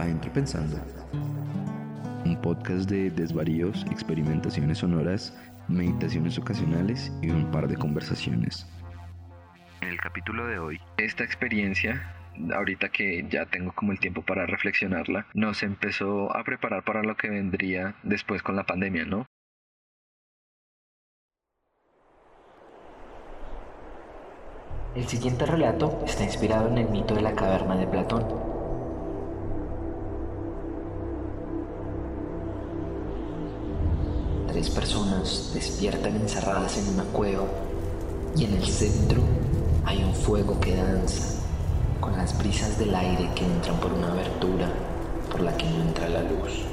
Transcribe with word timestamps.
Adentro 0.00 0.32
Pensando. 0.32 0.76
Un 2.24 2.40
podcast 2.40 2.88
de 2.88 3.10
desvaríos, 3.10 3.84
experimentaciones 3.90 4.78
sonoras, 4.78 5.36
meditaciones 5.66 6.38
ocasionales 6.38 7.12
y 7.20 7.30
un 7.30 7.50
par 7.50 7.66
de 7.66 7.76
conversaciones. 7.76 8.66
En 9.80 9.88
el 9.88 10.00
capítulo 10.00 10.46
de 10.46 10.58
hoy, 10.58 10.80
esta 10.98 11.24
experiencia, 11.24 12.14
ahorita 12.54 12.90
que 12.90 13.26
ya 13.28 13.46
tengo 13.46 13.72
como 13.72 13.92
el 13.92 13.98
tiempo 13.98 14.22
para 14.22 14.46
reflexionarla, 14.46 15.26
nos 15.34 15.62
empezó 15.62 16.34
a 16.36 16.44
preparar 16.44 16.84
para 16.84 17.02
lo 17.02 17.16
que 17.16 17.28
vendría 17.28 17.96
después 18.02 18.42
con 18.42 18.56
la 18.56 18.64
pandemia, 18.64 19.04
¿no? 19.04 19.26
El 24.94 25.06
siguiente 25.06 25.46
relato 25.46 26.02
está 26.06 26.24
inspirado 26.24 26.68
en 26.68 26.78
el 26.78 26.88
mito 26.88 27.14
de 27.14 27.22
la 27.22 27.34
caverna 27.34 27.76
de 27.76 27.86
Platón. 27.86 28.47
Tres 34.58 34.70
personas 34.70 35.52
despiertan 35.54 36.16
encerradas 36.16 36.78
en 36.78 36.94
una 36.94 37.04
cueva 37.04 37.44
y 38.36 38.42
en 38.42 38.54
el 38.54 38.66
centro 38.66 39.22
hay 39.84 40.02
un 40.02 40.12
fuego 40.12 40.58
que 40.58 40.74
danza 40.74 41.38
con 42.00 42.16
las 42.16 42.36
brisas 42.36 42.76
del 42.76 42.92
aire 42.92 43.30
que 43.36 43.44
entran 43.44 43.78
por 43.78 43.92
una 43.92 44.10
abertura 44.10 44.68
por 45.30 45.42
la 45.42 45.56
que 45.56 45.64
no 45.64 45.82
entra 45.82 46.08
la 46.08 46.22
luz. 46.22 46.64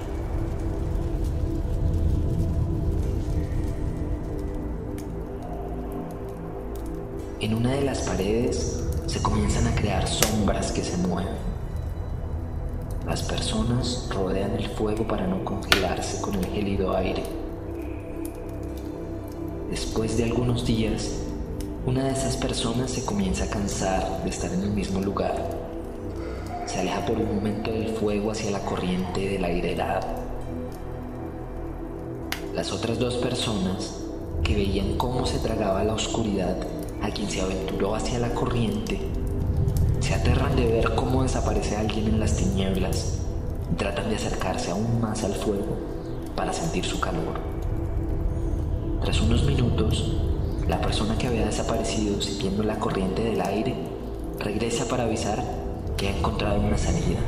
En 7.40 7.54
una 7.54 7.70
de 7.70 7.82
las 7.84 8.02
paredes 8.02 8.84
se 9.06 9.22
comienzan 9.22 9.68
a 9.68 9.76
crear 9.76 10.08
sombras 10.08 10.72
que 10.72 10.84
se 10.84 10.98
mueven. 10.98 11.36
Las 13.06 13.22
personas 13.22 14.10
rodean 14.10 14.54
el 14.54 14.70
fuego 14.70 15.08
para 15.08 15.28
no 15.28 15.46
congelarse 15.46 16.20
con 16.20 16.34
el 16.34 16.48
gélido 16.48 16.98
aire. 16.98 17.45
Después 19.76 20.16
de 20.16 20.24
algunos 20.24 20.66
días, 20.66 21.18
una 21.86 22.06
de 22.06 22.12
esas 22.14 22.38
personas 22.38 22.90
se 22.92 23.04
comienza 23.04 23.44
a 23.44 23.50
cansar 23.50 24.24
de 24.24 24.30
estar 24.30 24.50
en 24.54 24.62
el 24.62 24.72
mismo 24.72 25.02
lugar. 25.02 25.36
Se 26.66 26.80
aleja 26.80 27.06
por 27.06 27.18
un 27.18 27.36
momento 27.36 27.74
del 27.74 27.90
fuego 27.90 28.32
hacia 28.32 28.52
la 28.52 28.62
corriente 28.62 29.28
del 29.28 29.44
aire 29.44 29.74
helado. 29.74 30.08
Las 32.54 32.72
otras 32.72 33.00
dos 33.00 33.16
personas, 33.16 34.00
que 34.46 34.56
veían 34.56 34.98
cómo 34.98 35.26
se 35.26 35.40
tragaba 35.40 35.84
la 35.84 35.96
oscuridad 35.96 36.56
a 37.02 37.10
quien 37.10 37.30
se 37.30 37.42
aventuró 37.42 37.96
hacia 37.96 38.18
la 38.20 38.34
corriente, 38.34 38.98
se 40.00 40.14
aterran 40.14 40.56
de 40.56 40.68
ver 40.68 40.96
cómo 40.96 41.24
desaparece 41.24 41.76
alguien 41.76 42.08
en 42.08 42.22
las 42.22 42.38
tinieblas 42.38 43.20
y 43.74 43.76
tratan 43.76 44.08
de 44.08 44.16
acercarse 44.16 44.72
aún 44.72 45.02
más 45.02 45.26
al 45.26 45.34
fuego 45.34 45.76
para 46.34 46.54
sentir 46.54 46.86
su 46.86 46.98
calor. 47.02 47.55
Tras 49.06 49.22
unos 49.22 49.44
minutos, 49.44 50.16
la 50.68 50.82
persona 50.82 51.16
que 51.16 51.28
había 51.28 51.46
desaparecido 51.46 52.20
siguiendo 52.20 52.64
la 52.64 52.80
corriente 52.80 53.24
del 53.24 53.40
aire 53.40 53.76
regresa 54.40 54.88
para 54.88 55.04
avisar 55.04 55.44
que 55.96 56.08
ha 56.08 56.18
encontrado 56.18 56.60
una 56.60 56.76
salida. 56.76 57.20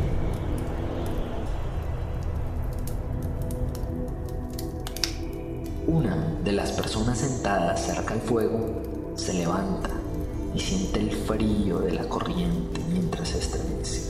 Una 5.85 6.15
de 6.43 6.51
las 6.51 6.71
personas 6.71 7.19
sentadas 7.19 7.85
cerca 7.85 8.15
al 8.15 8.21
fuego 8.21 9.13
se 9.15 9.35
levanta 9.35 9.91
y 10.55 10.59
siente 10.59 10.99
el 10.99 11.11
frío 11.11 11.77
de 11.77 11.91
la 11.91 12.09
corriente 12.09 12.81
mientras 12.89 13.29
se 13.29 13.37
estremece. 13.37 14.06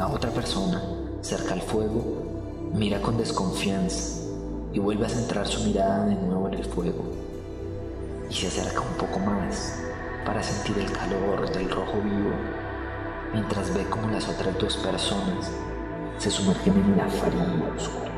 La 0.00 0.08
otra 0.08 0.30
persona, 0.30 0.82
cerca 1.20 1.52
al 1.52 1.60
fuego, 1.60 2.02
mira 2.72 3.02
con 3.02 3.18
desconfianza 3.18 4.22
y 4.72 4.78
vuelve 4.78 5.04
a 5.04 5.10
centrar 5.10 5.46
su 5.46 5.62
mirada 5.62 6.06
de 6.06 6.14
nuevo 6.14 6.48
en 6.48 6.54
el 6.54 6.64
fuego. 6.64 7.04
Y 8.30 8.32
se 8.32 8.46
acerca 8.46 8.80
un 8.80 8.96
poco 8.96 9.18
más 9.18 9.78
para 10.24 10.42
sentir 10.42 10.78
el 10.78 10.90
calor 10.90 11.52
del 11.52 11.68
rojo 11.68 12.00
vivo, 12.02 12.30
mientras 13.34 13.74
ve 13.74 13.84
como 13.90 14.08
las 14.08 14.26
otras 14.26 14.58
dos 14.58 14.78
personas 14.78 15.50
se 16.16 16.30
sumergen 16.30 16.76
en 16.78 16.96
la 16.96 17.06
fría 17.06 17.54
oscuridad. 17.76 18.09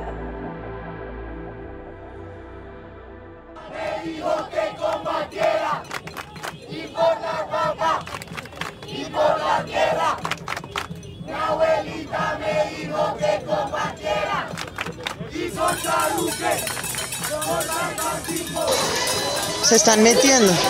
Se 19.63 19.77
están 19.77 20.03
metiendo. 20.03 20.53
Mami, 20.53 20.61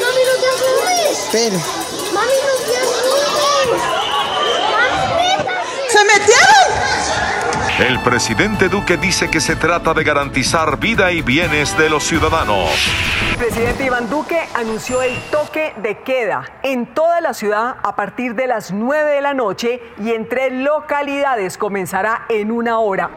no 0.00 0.34
te. 0.40 0.46
Pero. 1.32 1.58
Mami, 2.12 2.34
no 2.46 2.54
te. 2.64 2.78
Mami. 4.72 5.44
¡Se 5.88 6.04
metieron! 6.04 6.64
El 7.78 8.00
presidente 8.00 8.68
Duque 8.68 8.96
dice 8.96 9.28
que 9.28 9.40
se 9.40 9.56
trata 9.56 9.92
de 9.94 10.04
garantizar 10.04 10.78
vida 10.78 11.12
y 11.12 11.22
bienes 11.22 11.76
de 11.76 11.90
los 11.90 12.04
ciudadanos. 12.04 12.70
El 13.32 13.36
presidente 13.36 13.84
Iván 13.84 14.08
Duque 14.08 14.40
anunció 14.54 15.02
el 15.02 15.20
toque 15.30 15.74
de 15.76 15.98
queda 16.02 16.44
en 16.62 16.94
toda 16.94 17.20
la 17.20 17.34
ciudad 17.34 17.76
a 17.82 17.96
partir 17.96 18.34
de 18.34 18.46
las 18.46 18.72
9 18.72 19.10
de 19.10 19.20
la 19.20 19.34
noche 19.34 19.82
y 20.00 20.12
en 20.12 20.28
tres 20.28 20.52
localidades 20.52 21.58
comenzará 21.58 22.26
en 22.28 22.50
una 22.50 22.78
hora. 22.78 23.10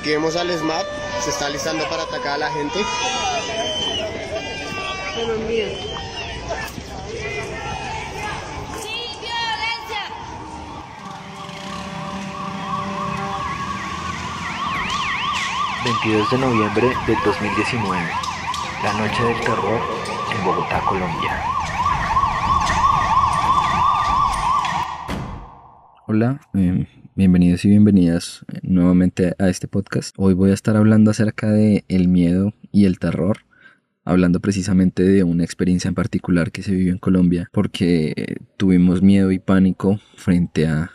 Aquí 0.00 0.08
vemos 0.08 0.34
al 0.34 0.50
SMAT, 0.50 0.86
se 1.22 1.28
está 1.28 1.50
listando 1.50 1.86
para 1.90 2.04
atacar 2.04 2.32
a 2.32 2.38
la 2.38 2.50
gente. 2.50 2.78
Sin 5.14 5.46
violencia. 5.46 5.98
22 15.84 16.30
de 16.30 16.38
noviembre 16.38 16.92
del 17.06 17.16
2019, 17.22 18.10
la 18.82 18.92
noche 18.94 19.22
del 19.22 19.40
terror 19.40 19.80
en 20.32 20.44
Bogotá, 20.46 20.80
Colombia. 20.80 21.42
Hola, 26.06 26.40
eh, 26.54 26.86
bienvenidos 27.20 27.66
y 27.66 27.68
bienvenidas 27.68 28.46
eh, 28.50 28.60
nuevamente 28.62 29.34
a 29.38 29.50
este 29.50 29.68
podcast. 29.68 30.14
Hoy 30.16 30.32
voy 30.32 30.52
a 30.52 30.54
estar 30.54 30.74
hablando 30.74 31.10
acerca 31.10 31.50
de 31.50 31.84
el 31.88 32.08
miedo 32.08 32.54
y 32.72 32.86
el 32.86 32.98
terror, 32.98 33.40
hablando 34.06 34.40
precisamente 34.40 35.02
de 35.02 35.22
una 35.22 35.44
experiencia 35.44 35.88
en 35.88 35.94
particular 35.94 36.50
que 36.50 36.62
se 36.62 36.72
vivió 36.72 36.92
en 36.92 36.98
Colombia, 36.98 37.50
porque 37.52 38.14
eh, 38.16 38.36
tuvimos 38.56 39.02
miedo 39.02 39.32
y 39.32 39.38
pánico 39.38 40.00
frente 40.16 40.66
a 40.66 40.92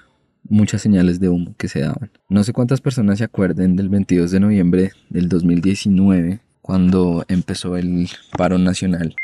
muchas 0.49 0.81
señales 0.81 1.19
de 1.19 1.29
humo 1.29 1.53
que 1.59 1.67
se 1.67 1.81
daban. 1.81 2.09
No 2.27 2.43
sé 2.43 2.53
cuántas 2.53 2.81
personas 2.81 3.19
se 3.19 3.23
acuerden 3.23 3.75
del 3.75 3.89
22 3.89 4.31
de 4.31 4.39
noviembre 4.39 4.91
del 5.11 5.29
2019, 5.29 6.39
cuando 6.63 7.23
empezó 7.27 7.77
el 7.77 8.09
paro 8.35 8.57
nacional. 8.57 9.15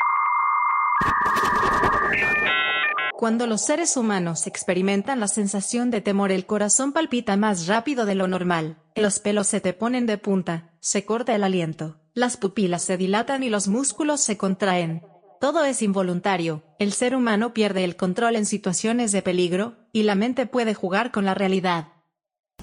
Cuando 3.22 3.46
los 3.46 3.62
seres 3.62 3.98
humanos 3.98 4.48
experimentan 4.48 5.20
la 5.20 5.28
sensación 5.28 5.92
de 5.92 6.02
temor, 6.02 6.32
el 6.32 6.48
corazón 6.48 6.92
palpita 6.92 7.38
más 7.38 7.68
rápido 7.68 8.08
de 8.08 8.16
lo 8.16 8.28
normal, 8.28 8.78
los 8.96 9.20
pelos 9.20 9.46
se 9.46 9.62
te 9.62 9.74
ponen 9.74 10.08
de 10.08 10.18
punta, 10.18 10.72
se 10.80 11.06
corta 11.06 11.36
el 11.36 11.44
aliento, 11.44 12.00
las 12.16 12.36
pupilas 12.36 12.82
se 12.82 12.98
dilatan 12.98 13.44
y 13.44 13.52
los 13.52 13.68
músculos 13.68 14.22
se 14.22 14.38
contraen. 14.38 15.04
Todo 15.40 15.64
es 15.66 15.84
involuntario, 15.84 16.64
el 16.80 16.94
ser 16.94 17.16
humano 17.16 17.54
pierde 17.54 17.84
el 17.84 17.96
control 17.96 18.38
en 18.38 18.48
situaciones 18.48 19.12
de 19.12 19.22
peligro, 19.22 19.76
y 19.94 20.02
la 20.02 20.16
mente 20.16 20.48
puede 20.48 20.74
jugar 20.74 21.12
con 21.12 21.24
la 21.24 21.36
realidad. 21.36 21.90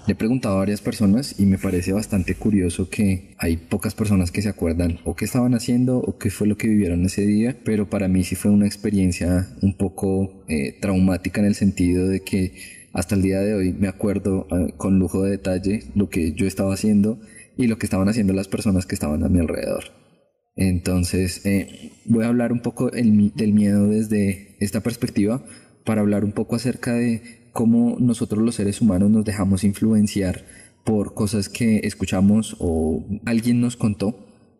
Le 0.08 0.12
he 0.12 0.16
preguntado 0.16 0.54
a 0.54 0.60
varias 0.60 0.80
personas 0.80 1.38
y 1.38 1.44
me 1.44 1.58
parece 1.58 1.92
bastante 1.92 2.34
curioso 2.34 2.88
que 2.88 3.34
hay 3.36 3.58
pocas 3.58 3.94
personas 3.94 4.30
que 4.30 4.40
se 4.40 4.48
acuerdan 4.48 5.00
o 5.04 5.14
qué 5.14 5.26
estaban 5.26 5.52
haciendo 5.52 5.98
o 5.98 6.16
qué 6.16 6.30
fue 6.30 6.46
lo 6.46 6.56
que 6.56 6.66
vivieron 6.66 7.04
ese 7.04 7.26
día, 7.26 7.54
pero 7.62 7.90
para 7.90 8.08
mí 8.08 8.24
sí 8.24 8.34
fue 8.34 8.50
una 8.50 8.64
experiencia 8.64 9.50
un 9.60 9.76
poco 9.76 10.46
eh, 10.48 10.78
traumática 10.80 11.42
en 11.42 11.46
el 11.48 11.54
sentido 11.54 12.08
de 12.08 12.20
que 12.20 12.54
hasta 12.94 13.16
el 13.16 13.20
día 13.20 13.40
de 13.40 13.52
hoy 13.52 13.74
me 13.74 13.86
acuerdo 13.86 14.46
eh, 14.50 14.72
con 14.78 14.98
lujo 14.98 15.24
de 15.24 15.32
detalle 15.32 15.82
lo 15.94 16.08
que 16.08 16.32
yo 16.32 16.46
estaba 16.46 16.72
haciendo 16.72 17.20
y 17.58 17.66
lo 17.66 17.76
que 17.76 17.84
estaban 17.84 18.08
haciendo 18.08 18.32
las 18.32 18.48
personas 18.48 18.86
que 18.86 18.94
estaban 18.94 19.22
a 19.24 19.28
mi 19.28 19.40
alrededor. 19.40 19.92
Entonces, 20.56 21.44
eh, 21.44 21.92
voy 22.06 22.24
a 22.24 22.28
hablar 22.28 22.50
un 22.54 22.60
poco 22.60 22.90
el- 22.92 23.34
del 23.34 23.52
miedo 23.52 23.86
desde 23.88 24.56
esta 24.60 24.80
perspectiva 24.80 25.44
para 25.84 26.00
hablar 26.00 26.24
un 26.24 26.32
poco 26.32 26.56
acerca 26.56 26.94
de 26.94 27.37
cómo 27.58 27.96
nosotros 27.98 28.40
los 28.40 28.54
seres 28.54 28.80
humanos 28.80 29.10
nos 29.10 29.24
dejamos 29.24 29.64
influenciar 29.64 30.44
por 30.84 31.12
cosas 31.12 31.48
que 31.48 31.80
escuchamos 31.82 32.54
o 32.60 33.04
alguien 33.24 33.60
nos 33.60 33.76
contó. 33.76 34.14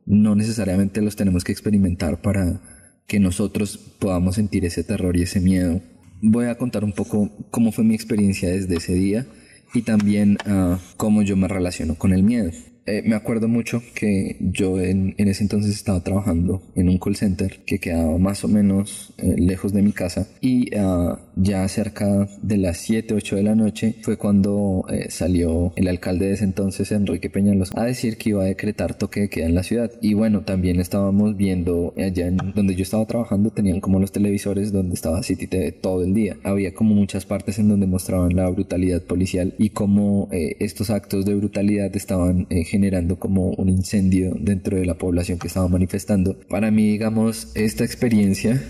No 0.05 0.35
necesariamente 0.35 1.01
los 1.01 1.15
tenemos 1.15 1.45
que 1.45 1.53
experimentar 1.53 2.21
para 2.21 2.61
que 3.07 3.21
nosotros 3.21 3.79
podamos 4.01 4.35
sentir 4.35 4.65
ese 4.65 4.83
terror 4.83 5.17
y 5.17 5.23
ese 5.23 5.39
miedo. 5.39 5.81
Voy 6.23 6.47
a 6.47 6.59
contar 6.59 6.83
un 6.83 6.91
poco 6.91 7.31
cómo 7.53 7.71
fue 7.71 7.85
mi 7.85 7.95
experiencia 7.95 8.51
desde 8.51 8.75
ese 8.75 8.95
día 8.95 9.27
y 9.73 9.83
también 9.83 10.37
ah, 10.45 10.81
cómo 10.97 11.23
yo 11.23 11.37
me 11.37 11.47
relaciono 11.47 11.95
con 11.95 12.13
el 12.13 12.25
miedo. 12.25 12.51
Eh, 12.89 13.03
me 13.05 13.17
acuerdo 13.17 13.49
mucho 13.49 13.83
que 13.95 14.37
yo 14.41 14.81
en, 14.81 15.15
en 15.19 15.29
ese 15.29 15.43
entonces 15.43 15.75
estaba 15.75 16.03
trabajando 16.03 16.63
en 16.75 16.89
un 16.89 16.99
call 16.99 17.17
center 17.17 17.61
que 17.67 17.79
quedaba 17.79 18.17
más 18.17 18.45
o 18.45 18.49
menos 18.49 19.13
eh, 19.19 19.35
lejos 19.37 19.75
de 19.75 19.83
mi 19.83 19.93
casa 19.93 20.27
y 20.41 20.75
ah, 20.75 21.21
ya 21.37 21.69
cerca 21.69 22.27
de 22.41 22.57
las 22.57 22.79
7, 22.79 23.13
8 23.13 23.37
de 23.37 23.43
la 23.43 23.55
noche 23.55 23.97
fue 24.01 24.17
cuando 24.17 24.87
eh, 24.91 25.11
salió 25.11 25.73
el 25.77 25.87
alcalde 25.87 26.29
de 26.29 26.33
ese 26.33 26.45
entonces, 26.45 26.91
Enrique 26.91 27.29
Peñalos, 27.29 27.73
a 27.75 27.85
decir 27.85 28.17
que 28.17 28.31
iba 28.31 28.43
a 28.43 28.47
decretar 28.47 28.95
toque 28.95 29.21
de 29.21 29.29
queda 29.29 29.47
en 29.47 29.55
la 29.55 29.63
ciudad. 29.63 29.93
Y 30.01 30.15
bueno, 30.15 30.41
también 30.43 30.81
estábamos 30.81 31.37
viendo 31.37 31.93
allá 31.99 32.29
en 32.29 32.39
donde 32.55 32.75
yo 32.75 32.83
estaba 32.83 33.05
trabajando, 33.07 33.51
tenían 33.51 33.81
como 33.81 34.01
los 34.01 34.13
televisores 34.13 34.73
donde 34.73 34.95
estaba 34.95 35.23
City 35.23 35.47
TV 35.47 35.73
todo 35.73 36.05
el 36.05 36.15
día. 36.15 36.39
Había 36.43 36.73
como 36.73 36.95
muchas 36.95 37.27
partes 37.27 37.59
en 37.59 37.69
donde 37.69 37.87
mostraban 37.87 38.35
la 38.35 38.49
brutalidad 38.49 39.03
policial 39.03 39.55
y 39.59 39.71
cómo 39.71 40.29
estos 40.31 40.89
actos 40.91 41.27
de 41.27 41.35
brutalidad 41.35 41.95
estaban 41.95 42.47
eh, 42.51 42.65
generando 42.79 43.19
como 43.19 43.51
un 43.51 43.69
incendio 43.69 44.37
dentro 44.39 44.77
de 44.77 44.87
la 44.87 44.95
población 44.95 45.39
que 45.39 45.49
estaba 45.49 45.67
manifestando. 45.67 46.39
Para 46.49 46.71
mí, 46.71 46.93
digamos, 46.93 47.51
esta 47.57 47.85
experiencia, 47.85 48.63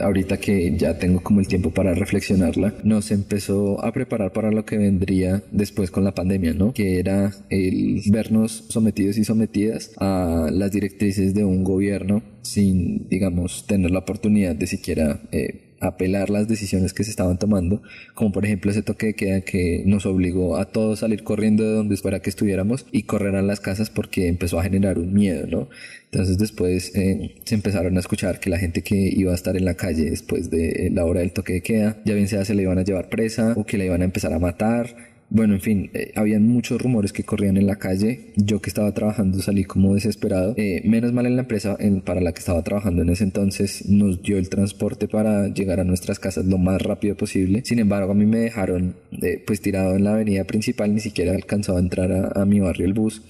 ahorita 0.00 0.36
que 0.36 0.76
ya 0.76 0.98
tengo 0.98 1.20
como 1.20 1.40
el 1.40 1.48
tiempo 1.48 1.72
para 1.72 1.92
reflexionarla, 1.94 2.74
nos 2.84 3.10
empezó 3.10 3.84
a 3.84 3.92
preparar 3.92 4.32
para 4.32 4.52
lo 4.52 4.64
que 4.64 4.78
vendría 4.78 5.42
después 5.50 5.90
con 5.90 6.04
la 6.04 6.14
pandemia, 6.14 6.54
¿no? 6.54 6.72
Que 6.72 7.00
era 7.00 7.34
el 7.50 8.02
vernos 8.08 8.66
sometidos 8.68 9.18
y 9.18 9.24
sometidas 9.24 9.90
a 9.98 10.48
las 10.52 10.70
directrices 10.70 11.34
de 11.34 11.44
un 11.44 11.64
gobierno 11.64 12.22
sin, 12.42 13.08
digamos, 13.08 13.66
tener 13.66 13.90
la 13.90 13.98
oportunidad 13.98 14.54
de 14.54 14.68
siquiera 14.68 15.22
eh, 15.32 15.65
apelar 15.80 16.30
las 16.30 16.48
decisiones 16.48 16.92
que 16.92 17.04
se 17.04 17.10
estaban 17.10 17.38
tomando, 17.38 17.82
como 18.14 18.32
por 18.32 18.44
ejemplo 18.44 18.70
ese 18.70 18.82
toque 18.82 19.06
de 19.06 19.14
queda 19.14 19.40
que 19.42 19.82
nos 19.86 20.06
obligó 20.06 20.56
a 20.56 20.66
todos 20.66 21.00
salir 21.00 21.22
corriendo 21.22 21.64
de 21.64 21.72
donde 21.72 21.96
fuera 21.96 22.20
que 22.20 22.30
estuviéramos 22.30 22.86
y 22.92 23.02
correr 23.02 23.36
a 23.36 23.42
las 23.42 23.60
casas 23.60 23.90
porque 23.90 24.28
empezó 24.28 24.58
a 24.58 24.62
generar 24.62 24.98
un 24.98 25.12
miedo, 25.12 25.46
¿no? 25.46 25.68
Entonces 26.10 26.38
después 26.38 26.94
eh, 26.94 27.34
se 27.44 27.54
empezaron 27.54 27.96
a 27.96 28.00
escuchar 28.00 28.40
que 28.40 28.50
la 28.50 28.58
gente 28.58 28.82
que 28.82 28.96
iba 28.96 29.32
a 29.32 29.34
estar 29.34 29.56
en 29.56 29.64
la 29.64 29.74
calle 29.74 30.10
después 30.10 30.50
de 30.50 30.90
la 30.92 31.04
hora 31.04 31.20
del 31.20 31.32
toque 31.32 31.54
de 31.54 31.62
queda, 31.62 31.96
ya 32.04 32.14
bien 32.14 32.28
sea 32.28 32.44
se 32.44 32.54
le 32.54 32.62
iban 32.62 32.78
a 32.78 32.84
llevar 32.84 33.08
presa 33.08 33.54
o 33.56 33.64
que 33.64 33.76
la 33.76 33.84
iban 33.84 34.02
a 34.02 34.04
empezar 34.04 34.32
a 34.32 34.38
matar 34.38 35.15
bueno, 35.28 35.54
en 35.54 35.60
fin, 35.60 35.90
eh, 35.92 36.12
habían 36.14 36.46
muchos 36.46 36.80
rumores 36.80 37.12
que 37.12 37.24
corrían 37.24 37.56
en 37.56 37.66
la 37.66 37.76
calle. 37.76 38.32
Yo 38.36 38.60
que 38.60 38.70
estaba 38.70 38.92
trabajando 38.92 39.40
salí 39.40 39.64
como 39.64 39.94
desesperado. 39.94 40.54
Eh, 40.56 40.82
menos 40.84 41.12
mal 41.12 41.26
en 41.26 41.34
la 41.36 41.42
empresa 41.42 41.76
en- 41.80 42.00
para 42.00 42.20
la 42.20 42.32
que 42.32 42.38
estaba 42.38 42.62
trabajando 42.62 43.02
en 43.02 43.08
ese 43.10 43.24
entonces 43.24 43.88
nos 43.88 44.22
dio 44.22 44.38
el 44.38 44.48
transporte 44.48 45.08
para 45.08 45.48
llegar 45.48 45.80
a 45.80 45.84
nuestras 45.84 46.20
casas 46.20 46.46
lo 46.46 46.58
más 46.58 46.80
rápido 46.80 47.16
posible. 47.16 47.62
Sin 47.64 47.80
embargo, 47.80 48.12
a 48.12 48.14
mí 48.14 48.24
me 48.24 48.38
dejaron 48.38 48.94
eh, 49.22 49.42
pues 49.44 49.60
tirado 49.60 49.96
en 49.96 50.04
la 50.04 50.14
avenida 50.14 50.44
principal, 50.44 50.94
ni 50.94 51.00
siquiera 51.00 51.32
alcanzaba 51.34 51.78
a 51.78 51.82
entrar 51.82 52.32
a, 52.36 52.44
mi 52.44 52.60
barrio 52.60 52.86
el 52.86 52.92
bus. 52.92 53.22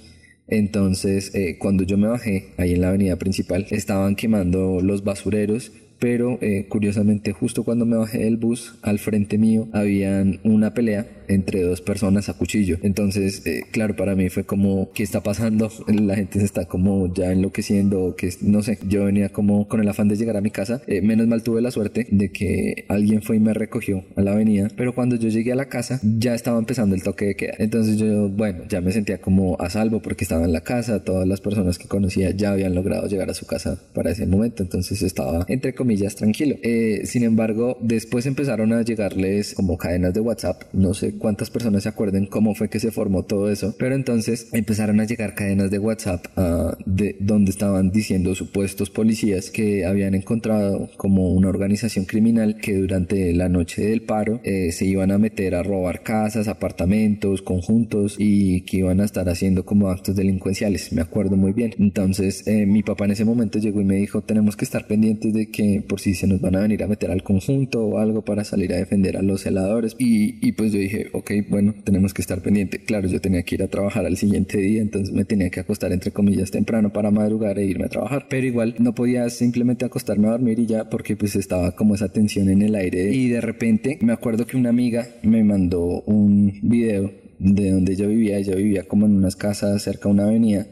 Entonces, 0.49 1.34
eh, 1.34 1.56
cuando 1.58 1.82
yo 1.84 1.96
me 1.99 2.08
bajé 2.08 2.49
ahí 2.58 2.72
en 2.75 2.82
la 2.82 2.88
avenida 2.88 3.16
principal, 3.16 3.66
estaban 3.70 4.16
quemando 4.16 4.81
los 4.81 5.02
basureros, 5.02 5.72
pero 5.99 6.38
eh, 6.42 6.66
curiosamente 6.69 7.32
justo 7.32 7.64
cuando 7.64 7.87
me 7.87 7.96
bajé 7.96 8.19
del 8.19 8.37
bus, 8.37 8.75
al 8.82 8.99
frente 8.99 9.38
mío, 9.38 9.69
habían 9.72 10.40
una 10.44 10.75
pelea 10.75 11.06
entre 11.28 11.62
dos 11.62 11.81
personas 11.81 12.28
a 12.28 12.34
cuchillo. 12.34 12.78
Entonces, 12.82 13.46
eh, 13.46 13.62
claro, 13.70 13.96
para 13.96 14.14
mí 14.14 14.28
fue 14.28 14.44
como, 14.44 14.90
¿qué 14.93 15.02
está 15.02 15.23
pasando? 15.23 15.70
La 15.87 16.17
gente 16.17 16.38
se 16.38 16.44
está 16.44 16.67
como 16.67 17.12
ya 17.12 17.32
enloqueciendo, 17.32 18.14
que 18.17 18.32
no 18.40 18.62
sé, 18.62 18.78
yo 18.88 19.05
venía 19.05 19.31
como 19.31 19.69
con 19.69 19.81
el 19.81 19.88
afán 19.88 20.08
de 20.08 20.17
llegar 20.17 20.37
a 20.37 20.40
mi 20.40 20.50
casa. 20.50 20.82
Eh, 20.87 21.02
menos 21.02 21.26
mal 21.26 21.43
tuve 21.43 21.61
la 21.62 21.70
suerte 21.70 22.06
de 22.11 22.31
que 22.31 22.84
alguien 22.88 23.23
fue 23.23 23.37
y 23.37 23.40
me 23.40 23.55
recogió 23.55 24.05
a 24.17 24.23
la 24.23 24.32
avenida, 24.32 24.69
pero 24.76 24.94
cuando 24.94 25.17
yo 25.17 25.28
llegué 25.28 25.52
a 25.52 25.56
la 25.56 25.69
casa 25.69 26.00
ya 26.02 26.34
estaba 26.34 26.58
empezando 26.58 26.94
el 26.94 27.02
toque 27.02 27.26
de 27.26 27.37
queda. 27.37 27.55
Entonces 27.58 27.96
yo, 27.96 28.28
bueno, 28.28 28.64
ya 28.69 28.81
me 28.81 28.93
sentía 28.93 29.19
como 29.19 29.56
a 29.61 29.70
salvo 29.70 30.00
porque 30.00 30.25
estaba 30.25 30.44
en 30.44 30.52
la 30.52 30.62
casa, 30.62 31.05
todas 31.05 31.26
las 31.26 31.40
personas 31.40 31.78
que 31.78 31.88
conocía 31.88 32.31
ya 32.31 32.52
habían 32.52 32.75
logrado 32.75 33.06
llegar 33.08 33.31
a 33.31 33.34
su 33.34 33.46
casa 33.46 33.78
para 33.94 34.11
ese 34.11 34.26
momento, 34.26 34.62
entonces 34.62 35.02
estaba 35.02 35.44
entre 35.49 35.75
comillas 35.75 36.14
tranquilo. 36.17 36.56
Eh, 36.62 37.02
sin 37.05 37.25
embargo, 37.25 37.78
después 37.81 38.26
empezaron 38.26 38.73
a 38.73 38.82
llegarles 38.82 39.55
como 39.55 39.76
cadenas 39.76 40.14
de 40.14 40.20
WhatsApp, 40.20 40.62
no 40.73 40.94
sé 40.94 41.15
cuántas 41.18 41.50
personas 41.50 41.82
se 41.84 41.88
acuerden 41.88 42.26
cómo 42.26 42.54
fue 42.54 42.68
que 42.68 42.80
se 42.80 42.90
formó 42.90 43.24
todo 43.24 43.50
eso, 43.50 43.74
pero 43.78 43.94
entonces 43.94 44.48
empezaron 44.52 45.00
a 45.00 45.04
llegar 45.04 45.34
cadenas 45.34 45.70
de 45.70 45.78
WhatsApp 45.78 46.26
ah, 46.36 46.76
de 46.84 47.16
donde 47.20 47.50
estaban 47.50 47.90
diciendo 47.90 48.34
supuestos 48.34 48.90
policías 48.90 49.50
que 49.50 49.84
habían 49.84 50.14
encontrado 50.14 50.90
como 50.96 51.30
una 51.32 51.48
organización 51.48 52.04
criminal 52.04 52.56
que 52.60 52.74
durante 52.76 53.32
la 53.32 53.48
noche 53.48 53.86
del 53.86 54.02
paro 54.02 54.40
eh, 54.44 54.72
se 54.72 54.86
iban 54.86 55.10
a 55.10 55.18
meter 55.18 55.54
a 55.54 55.62
robar 55.62 56.02
casas, 56.02 56.48
apartamentos, 56.48 57.42
conjuntos 57.42 58.16
y 58.18 58.62
que 58.62 58.78
iban 58.78 59.00
a 59.00 59.04
estar 59.04 59.28
haciendo 59.28 59.64
como 59.64 59.88
actos 59.88 60.16
delincuenciales, 60.16 60.92
me 60.92 61.02
acuerdo 61.02 61.36
muy 61.36 61.52
bien. 61.52 61.74
Entonces 61.78 62.46
eh, 62.46 62.66
mi 62.66 62.82
papá 62.82 63.06
en 63.06 63.12
ese 63.12 63.24
momento 63.24 63.58
llegó 63.58 63.80
y 63.80 63.84
me 63.84 63.96
dijo 63.96 64.22
tenemos 64.22 64.56
que 64.56 64.64
estar 64.64 64.86
pendientes 64.86 65.32
de 65.32 65.50
que 65.50 65.82
por 65.86 66.00
si 66.00 66.14
se 66.14 66.26
nos 66.26 66.40
van 66.40 66.56
a 66.56 66.60
venir 66.60 66.82
a 66.82 66.88
meter 66.88 67.10
al 67.10 67.22
conjunto 67.22 67.84
o 67.84 67.98
algo 67.98 68.22
para 68.22 68.44
salir 68.44 68.72
a 68.72 68.76
defender 68.76 69.16
a 69.16 69.22
los 69.22 69.42
celadores 69.42 69.94
y, 69.98 70.46
y 70.46 70.52
pues 70.52 70.72
yo 70.72 70.78
dije 70.78 71.06
ok 71.12 71.31
bueno 71.49 71.75
tenemos 71.85 72.14
que 72.14 72.23
estar 72.23 72.41
pendientes. 72.43 72.81
Claro 72.87 73.08
yo 73.08 73.20
tenía 73.20 73.43
que 73.43 73.56
ir 73.56 73.62
a 73.62 73.69
trabajar 73.69 74.06
al 74.06 74.17
siguiente 74.17 74.58
día 74.58 74.82
entonces 74.82 75.14
me 75.14 75.25
tenía 75.25 75.50
que 75.50 75.61
acostar 75.61 75.93
entre 75.93 76.11
comillas 76.11 76.50
temprano 76.50 76.93
para 76.93 77.11
madrugar 77.11 77.58
e 77.58 77.64
irme 77.64 77.87
a 77.87 77.88
trabajar. 77.88 78.26
Pero 78.29 78.47
igual 78.47 78.75
no 78.79 78.94
podía 78.94 79.29
simplemente 79.31 79.85
acostarme 79.85 80.29
a 80.29 80.32
dormir 80.32 80.58
y 80.58 80.67
ya 80.67 80.88
porque 80.91 81.17
pues 81.17 81.37
estaba 81.37 81.73
como 81.73 81.94
esa 81.94 82.08
tensión 82.08 82.49
en 82.49 82.62
el 82.62 82.75
aire. 82.75 83.12
Y 83.12 83.29
de 83.29 83.41
repente 83.41 83.99
me 84.00 84.12
acuerdo 84.12 84.47
que 84.47 84.56
una 84.56 84.70
amiga 84.70 85.06
me 85.23 85.44
mandó 85.44 86.03
un 86.03 86.58
video 86.62 87.12
de 87.38 87.70
donde 87.70 87.97
yo 87.97 88.09
vivía. 88.09 88.38
Ella 88.38 88.55
vivía 88.55 88.85
como 88.85 89.06
en 89.06 89.17
unas 89.17 89.37
casas 89.37 89.82
cerca 89.82 90.09
de 90.09 90.14
una 90.14 90.25
avenida 90.25 90.67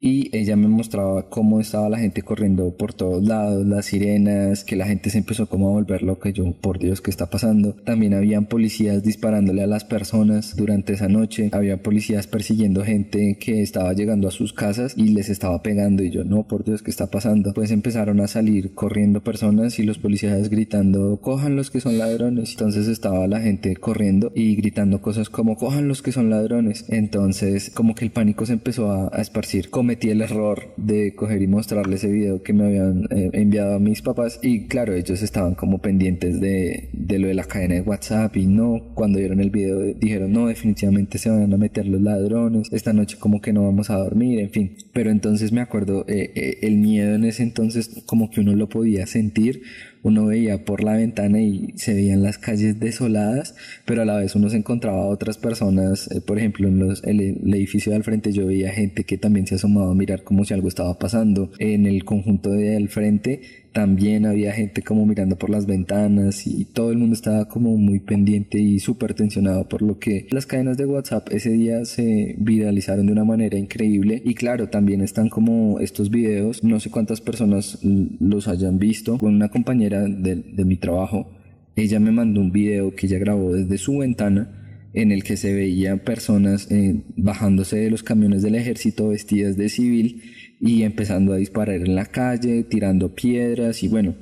y 0.00 0.34
ella 0.34 0.56
me 0.56 0.66
mostraba 0.68 1.28
cómo 1.28 1.60
estaba 1.60 1.90
la 1.90 1.98
gente 1.98 2.22
corriendo 2.22 2.74
por 2.74 2.94
todos 2.94 3.22
lados, 3.22 3.66
las 3.66 3.84
sirenas, 3.86 4.64
que 4.64 4.74
la 4.74 4.86
gente 4.86 5.10
se 5.10 5.18
empezó 5.18 5.46
como 5.46 5.68
a 5.68 5.72
volver 5.72 6.02
loca, 6.02 6.30
yo 6.30 6.52
por 6.52 6.78
Dios, 6.78 7.02
¿qué 7.02 7.10
está 7.10 7.28
pasando? 7.28 7.74
También 7.84 8.14
habían 8.14 8.46
policías 8.46 9.02
disparándole 9.02 9.62
a 9.62 9.66
las 9.66 9.84
personas 9.84 10.56
durante 10.56 10.94
esa 10.94 11.08
noche, 11.08 11.50
había 11.52 11.82
policías 11.82 12.26
persiguiendo 12.26 12.82
gente 12.82 13.36
que 13.38 13.60
estaba 13.60 13.92
llegando 13.92 14.26
a 14.26 14.30
sus 14.30 14.54
casas 14.54 14.94
y 14.96 15.10
les 15.10 15.28
estaba 15.28 15.62
pegando 15.62 16.02
y 16.02 16.10
yo, 16.10 16.24
no, 16.24 16.44
por 16.44 16.64
Dios, 16.64 16.82
¿qué 16.82 16.90
está 16.90 17.08
pasando? 17.08 17.52
Pues 17.52 17.70
empezaron 17.70 18.20
a 18.20 18.28
salir 18.28 18.72
corriendo 18.74 19.22
personas 19.22 19.78
y 19.78 19.82
los 19.82 19.98
policías 19.98 20.48
gritando, 20.48 21.20
cojan 21.20 21.56
los 21.56 21.70
que 21.70 21.80
son 21.80 21.98
ladrones. 21.98 22.52
Entonces 22.52 22.88
estaba 22.88 23.26
la 23.26 23.40
gente 23.40 23.76
corriendo 23.76 24.32
y 24.34 24.56
gritando 24.56 25.02
cosas 25.02 25.28
como, 25.28 25.56
cojan 25.56 25.88
los 25.88 26.00
que 26.00 26.12
son 26.12 26.30
ladrones. 26.30 26.86
Entonces 26.88 27.70
como 27.70 27.94
que 27.94 28.06
el 28.06 28.10
pánico 28.12 28.46
se 28.46 28.54
empezó 28.54 28.90
a, 28.90 29.10
a 29.12 29.20
esparcir 29.20 29.68
cometí 29.90 30.10
el 30.10 30.22
error 30.22 30.72
de 30.76 31.16
coger 31.16 31.42
y 31.42 31.48
mostrarle 31.48 31.96
ese 31.96 32.08
video 32.08 32.44
que 32.44 32.52
me 32.52 32.64
habían 32.64 33.08
eh, 33.10 33.30
enviado 33.32 33.74
a 33.74 33.78
mis 33.80 34.02
papás 34.02 34.38
y 34.40 34.68
claro, 34.68 34.94
ellos 34.94 35.20
estaban 35.20 35.56
como 35.56 35.78
pendientes 35.78 36.40
de, 36.40 36.90
de 36.92 37.18
lo 37.18 37.26
de 37.26 37.34
la 37.34 37.42
cadena 37.42 37.74
de 37.74 37.80
WhatsApp 37.80 38.36
y 38.36 38.46
no, 38.46 38.92
cuando 38.94 39.18
vieron 39.18 39.40
el 39.40 39.50
video 39.50 39.80
dijeron 39.80 40.32
no, 40.32 40.46
definitivamente 40.46 41.18
se 41.18 41.28
van 41.28 41.52
a 41.52 41.56
meter 41.56 41.88
los 41.88 42.00
ladrones, 42.00 42.68
esta 42.70 42.92
noche 42.92 43.16
como 43.18 43.40
que 43.40 43.52
no 43.52 43.64
vamos 43.64 43.90
a 43.90 43.96
dormir, 43.96 44.38
en 44.38 44.50
fin, 44.50 44.76
pero 44.92 45.10
entonces 45.10 45.50
me 45.50 45.60
acuerdo, 45.60 46.04
eh, 46.06 46.30
eh, 46.36 46.58
el 46.62 46.76
miedo 46.76 47.16
en 47.16 47.24
ese 47.24 47.42
entonces 47.42 48.04
como 48.06 48.30
que 48.30 48.42
uno 48.42 48.54
lo 48.54 48.68
podía 48.68 49.08
sentir, 49.08 49.62
uno 50.02 50.26
veía 50.26 50.64
por 50.64 50.82
la 50.82 50.94
ventana 50.94 51.40
y 51.40 51.72
se 51.76 51.94
veían 51.94 52.22
las 52.22 52.38
calles 52.38 52.80
desoladas, 52.80 53.54
pero 53.84 54.02
a 54.02 54.04
la 54.04 54.16
vez 54.16 54.34
uno 54.34 54.48
se 54.48 54.56
encontraba 54.56 55.02
a 55.02 55.06
otras 55.06 55.38
personas, 55.38 56.10
eh, 56.10 56.20
por 56.20 56.38
ejemplo, 56.38 56.68
en 56.68 56.78
los, 56.78 57.04
el, 57.04 57.20
edificio 57.20 57.90
de 57.90 57.96
al 57.96 58.04
frente 58.04 58.32
yo 58.32 58.46
veía 58.46 58.70
gente 58.70 59.04
que 59.04 59.18
también 59.18 59.46
se 59.46 59.56
asomaba 59.56 59.90
a 59.90 59.94
mirar 59.94 60.22
como 60.22 60.44
si 60.44 60.54
algo 60.54 60.68
estaba 60.68 60.98
pasando, 60.98 61.50
en 61.58 61.86
el 61.86 62.04
conjunto 62.04 62.50
de 62.50 62.76
al 62.76 62.88
frente 62.88 63.42
también 63.72 64.26
había 64.26 64.52
gente 64.52 64.82
como 64.82 65.06
mirando 65.06 65.36
por 65.36 65.50
las 65.50 65.66
ventanas 65.66 66.46
y 66.46 66.64
todo 66.64 66.90
el 66.90 66.98
mundo 66.98 67.14
estaba 67.14 67.46
como 67.46 67.76
muy 67.76 68.00
pendiente 68.00 68.58
y 68.58 68.80
súper 68.80 69.14
tensionado 69.14 69.68
por 69.68 69.82
lo 69.82 69.98
que 69.98 70.26
las 70.30 70.46
cadenas 70.46 70.76
de 70.76 70.86
WhatsApp 70.86 71.28
ese 71.32 71.50
día 71.50 71.84
se 71.84 72.34
viralizaron 72.38 73.06
de 73.06 73.12
una 73.12 73.24
manera 73.24 73.58
increíble. 73.58 74.22
Y 74.24 74.34
claro 74.34 74.68
también 74.68 75.00
están 75.00 75.28
como 75.28 75.78
estos 75.80 76.10
videos. 76.10 76.64
No 76.64 76.80
sé 76.80 76.90
cuántas 76.90 77.20
personas 77.20 77.78
los 77.82 78.48
hayan 78.48 78.78
visto. 78.78 79.18
Con 79.18 79.34
una 79.34 79.48
compañera 79.48 80.02
de, 80.02 80.36
de 80.36 80.64
mi 80.64 80.76
trabajo 80.76 81.28
ella 81.76 82.00
me 82.00 82.10
mandó 82.10 82.40
un 82.40 82.52
video 82.52 82.94
que 82.94 83.06
ella 83.06 83.18
grabó 83.18 83.54
desde 83.54 83.78
su 83.78 83.98
ventana 83.98 84.50
en 84.92 85.12
el 85.12 85.22
que 85.22 85.36
se 85.36 85.54
veían 85.54 86.00
personas 86.00 86.70
eh, 86.70 87.02
bajándose 87.16 87.76
de 87.76 87.90
los 87.90 88.02
camiones 88.02 88.42
del 88.42 88.56
ejército 88.56 89.08
vestidas 89.08 89.56
de 89.56 89.68
civil 89.68 90.22
y 90.60 90.82
empezando 90.82 91.32
a 91.32 91.36
disparar 91.36 91.76
en 91.76 91.94
la 91.94 92.06
calle, 92.06 92.64
tirando 92.64 93.14
piedras 93.14 93.82
y 93.82 93.88
bueno, 93.88 94.14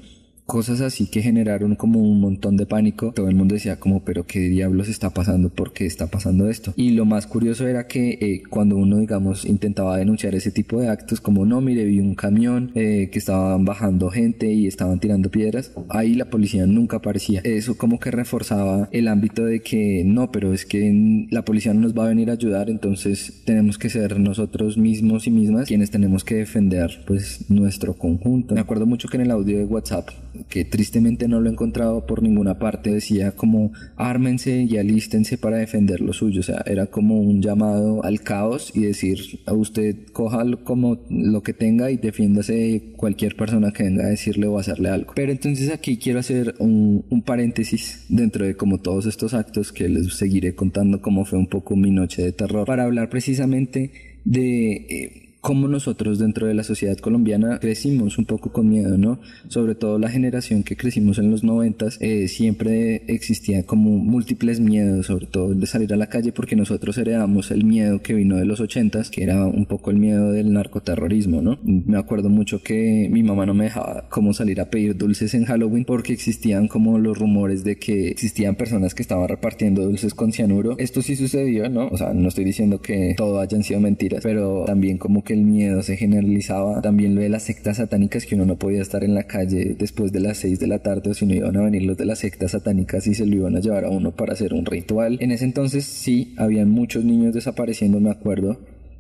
cosas 0.48 0.80
así 0.80 1.04
que 1.04 1.20
generaron 1.20 1.74
como 1.74 2.00
un 2.00 2.22
montón 2.22 2.56
de 2.56 2.64
pánico. 2.64 3.12
Todo 3.14 3.28
el 3.28 3.34
mundo 3.34 3.52
decía 3.52 3.78
como, 3.78 4.02
pero 4.02 4.24
qué 4.24 4.40
diablos 4.40 4.88
está 4.88 5.10
pasando, 5.10 5.50
por 5.50 5.74
qué 5.74 5.84
está 5.84 6.06
pasando 6.06 6.48
esto. 6.48 6.72
Y 6.74 6.92
lo 6.92 7.04
más 7.04 7.26
curioso 7.26 7.68
era 7.68 7.86
que 7.86 8.16
eh, 8.22 8.42
cuando 8.48 8.76
uno, 8.76 8.96
digamos, 8.96 9.44
intentaba 9.44 9.98
denunciar 9.98 10.34
ese 10.34 10.50
tipo 10.50 10.80
de 10.80 10.88
actos, 10.88 11.20
como 11.20 11.44
no, 11.44 11.60
mire, 11.60 11.84
vi 11.84 12.00
un 12.00 12.14
camión 12.14 12.72
eh, 12.74 13.10
que 13.12 13.18
estaban 13.18 13.66
bajando 13.66 14.08
gente 14.08 14.50
y 14.50 14.66
estaban 14.66 15.00
tirando 15.00 15.30
piedras, 15.30 15.70
ahí 15.90 16.14
la 16.14 16.30
policía 16.30 16.64
nunca 16.64 16.96
aparecía. 16.96 17.42
Eso 17.44 17.76
como 17.76 18.00
que 18.00 18.10
reforzaba 18.10 18.88
el 18.90 19.08
ámbito 19.08 19.44
de 19.44 19.60
que 19.60 20.02
no, 20.06 20.32
pero 20.32 20.54
es 20.54 20.64
que 20.64 21.26
la 21.30 21.44
policía 21.44 21.74
no 21.74 21.80
nos 21.80 21.92
va 21.92 22.06
a 22.06 22.08
venir 22.08 22.30
a 22.30 22.32
ayudar, 22.32 22.70
entonces 22.70 23.42
tenemos 23.44 23.76
que 23.76 23.90
ser 23.90 24.18
nosotros 24.18 24.78
mismos 24.78 25.26
y 25.26 25.30
mismas 25.30 25.68
quienes 25.68 25.90
tenemos 25.90 26.24
que 26.24 26.36
defender 26.36 27.02
pues 27.06 27.50
nuestro 27.50 27.92
conjunto. 27.92 28.54
Me 28.54 28.62
acuerdo 28.62 28.86
mucho 28.86 29.08
que 29.08 29.18
en 29.18 29.24
el 29.24 29.30
audio 29.30 29.58
de 29.58 29.66
WhatsApp 29.66 30.08
que 30.48 30.64
tristemente 30.64 31.28
no 31.28 31.40
lo 31.40 31.48
he 31.48 31.52
encontrado 31.52 32.06
por 32.06 32.22
ninguna 32.22 32.58
parte, 32.58 32.92
decía 32.92 33.32
como 33.32 33.72
ármense 33.96 34.62
y 34.62 34.76
alístense 34.76 35.38
para 35.38 35.58
defender 35.58 36.00
lo 36.00 36.12
suyo, 36.12 36.40
o 36.40 36.42
sea, 36.42 36.62
era 36.66 36.86
como 36.86 37.20
un 37.20 37.42
llamado 37.42 38.04
al 38.04 38.20
caos 38.20 38.72
y 38.74 38.82
decir 38.82 39.40
a 39.46 39.54
usted 39.54 39.96
coja 40.12 40.38
como 40.64 41.00
lo 41.10 41.42
que 41.42 41.52
tenga 41.52 41.90
y 41.90 41.96
defiéndase 41.96 42.52
de 42.52 42.92
cualquier 42.96 43.36
persona 43.36 43.72
que 43.72 43.82
venga 43.82 44.04
a 44.04 44.08
decirle 44.08 44.46
o 44.46 44.58
hacerle 44.58 44.88
algo. 44.88 45.12
Pero 45.14 45.32
entonces 45.32 45.70
aquí 45.70 45.98
quiero 45.98 46.20
hacer 46.20 46.54
un, 46.58 47.04
paréntesis 47.26 48.06
dentro 48.08 48.46
de 48.46 48.56
como 48.56 48.78
todos 48.78 49.06
estos 49.06 49.34
actos 49.34 49.72
que 49.72 49.88
les 49.88 50.14
seguiré 50.14 50.54
contando 50.54 51.02
cómo 51.02 51.24
fue 51.24 51.38
un 51.38 51.48
poco 51.48 51.76
mi 51.76 51.90
noche 51.90 52.22
de 52.22 52.32
terror 52.32 52.66
para 52.66 52.84
hablar 52.84 53.10
precisamente 53.10 53.92
de... 54.24 54.72
Eh, 54.72 55.27
cómo 55.40 55.68
nosotros 55.68 56.18
dentro 56.18 56.46
de 56.46 56.54
la 56.54 56.64
sociedad 56.64 56.96
colombiana 56.98 57.58
crecimos 57.58 58.18
un 58.18 58.24
poco 58.24 58.52
con 58.52 58.68
miedo, 58.68 58.98
¿no? 58.98 59.20
Sobre 59.48 59.74
todo 59.74 59.98
la 59.98 60.10
generación 60.10 60.62
que 60.62 60.76
crecimos 60.76 61.18
en 61.18 61.30
los 61.30 61.44
noventas, 61.44 61.98
eh, 62.00 62.28
siempre 62.28 63.02
existía 63.06 63.64
como 63.64 63.90
múltiples 63.98 64.60
miedos, 64.60 65.06
sobre 65.06 65.26
todo 65.26 65.54
de 65.54 65.66
salir 65.66 65.92
a 65.92 65.96
la 65.96 66.08
calle, 66.08 66.32
porque 66.32 66.56
nosotros 66.56 66.98
heredamos 66.98 67.50
el 67.50 67.64
miedo 67.64 68.02
que 68.02 68.14
vino 68.14 68.36
de 68.36 68.44
los 68.44 68.60
ochentas, 68.60 69.10
que 69.10 69.22
era 69.22 69.46
un 69.46 69.66
poco 69.66 69.90
el 69.90 69.98
miedo 69.98 70.32
del 70.32 70.52
narcoterrorismo, 70.52 71.40
¿no? 71.40 71.58
Me 71.62 71.98
acuerdo 71.98 72.28
mucho 72.28 72.62
que 72.62 73.08
mi 73.10 73.22
mamá 73.22 73.46
no 73.46 73.54
me 73.54 73.64
dejaba 73.64 74.08
como 74.08 74.34
salir 74.34 74.60
a 74.60 74.70
pedir 74.70 74.96
dulces 74.96 75.34
en 75.34 75.44
Halloween 75.44 75.84
porque 75.84 76.12
existían 76.12 76.68
como 76.68 76.98
los 76.98 77.18
rumores 77.18 77.64
de 77.64 77.76
que 77.76 78.08
existían 78.08 78.56
personas 78.56 78.94
que 78.94 79.02
estaban 79.02 79.28
repartiendo 79.28 79.82
dulces 79.82 80.14
con 80.14 80.32
cianuro. 80.32 80.74
Esto 80.78 81.02
sí 81.02 81.16
sucedió, 81.16 81.68
¿no? 81.68 81.88
O 81.88 81.96
sea, 81.96 82.12
no 82.12 82.28
estoy 82.28 82.44
diciendo 82.44 82.80
que 82.80 83.14
todo 83.16 83.40
hayan 83.40 83.62
sido 83.62 83.80
mentiras, 83.80 84.20
pero 84.22 84.64
también 84.66 84.98
como 84.98 85.22
el 85.34 85.42
miedo 85.42 85.82
se 85.82 85.96
generalizaba. 85.96 86.80
También 86.80 87.14
lo 87.14 87.20
de 87.20 87.28
las 87.28 87.44
sectas 87.44 87.78
satánicas, 87.78 88.26
que 88.26 88.34
uno 88.34 88.46
no 88.46 88.56
podía 88.56 88.82
estar 88.82 89.04
en 89.04 89.14
la 89.14 89.24
calle 89.24 89.76
después 89.78 90.12
de 90.12 90.20
las 90.20 90.38
6 90.38 90.58
de 90.58 90.66
la 90.66 90.80
tarde 90.80 91.10
o 91.10 91.14
si 91.14 91.26
no 91.26 91.34
iban 91.34 91.56
a 91.56 91.62
venir 91.62 91.82
los 91.82 91.96
de 91.96 92.04
las 92.04 92.20
sectas 92.20 92.52
satánicas 92.52 93.06
y 93.06 93.14
se 93.14 93.26
lo 93.26 93.36
iban 93.36 93.56
a 93.56 93.60
llevar 93.60 93.84
a 93.84 93.90
uno 93.90 94.12
para 94.12 94.32
hacer 94.32 94.54
un 94.54 94.66
ritual. 94.66 95.18
En 95.20 95.32
ese 95.32 95.44
entonces 95.44 95.84
sí, 95.84 96.34
habían 96.36 96.70
muchos 96.70 97.04
niños 97.04 97.34
desapareciendo, 97.34 98.00
me 98.00 98.10
acuerdo 98.10 98.58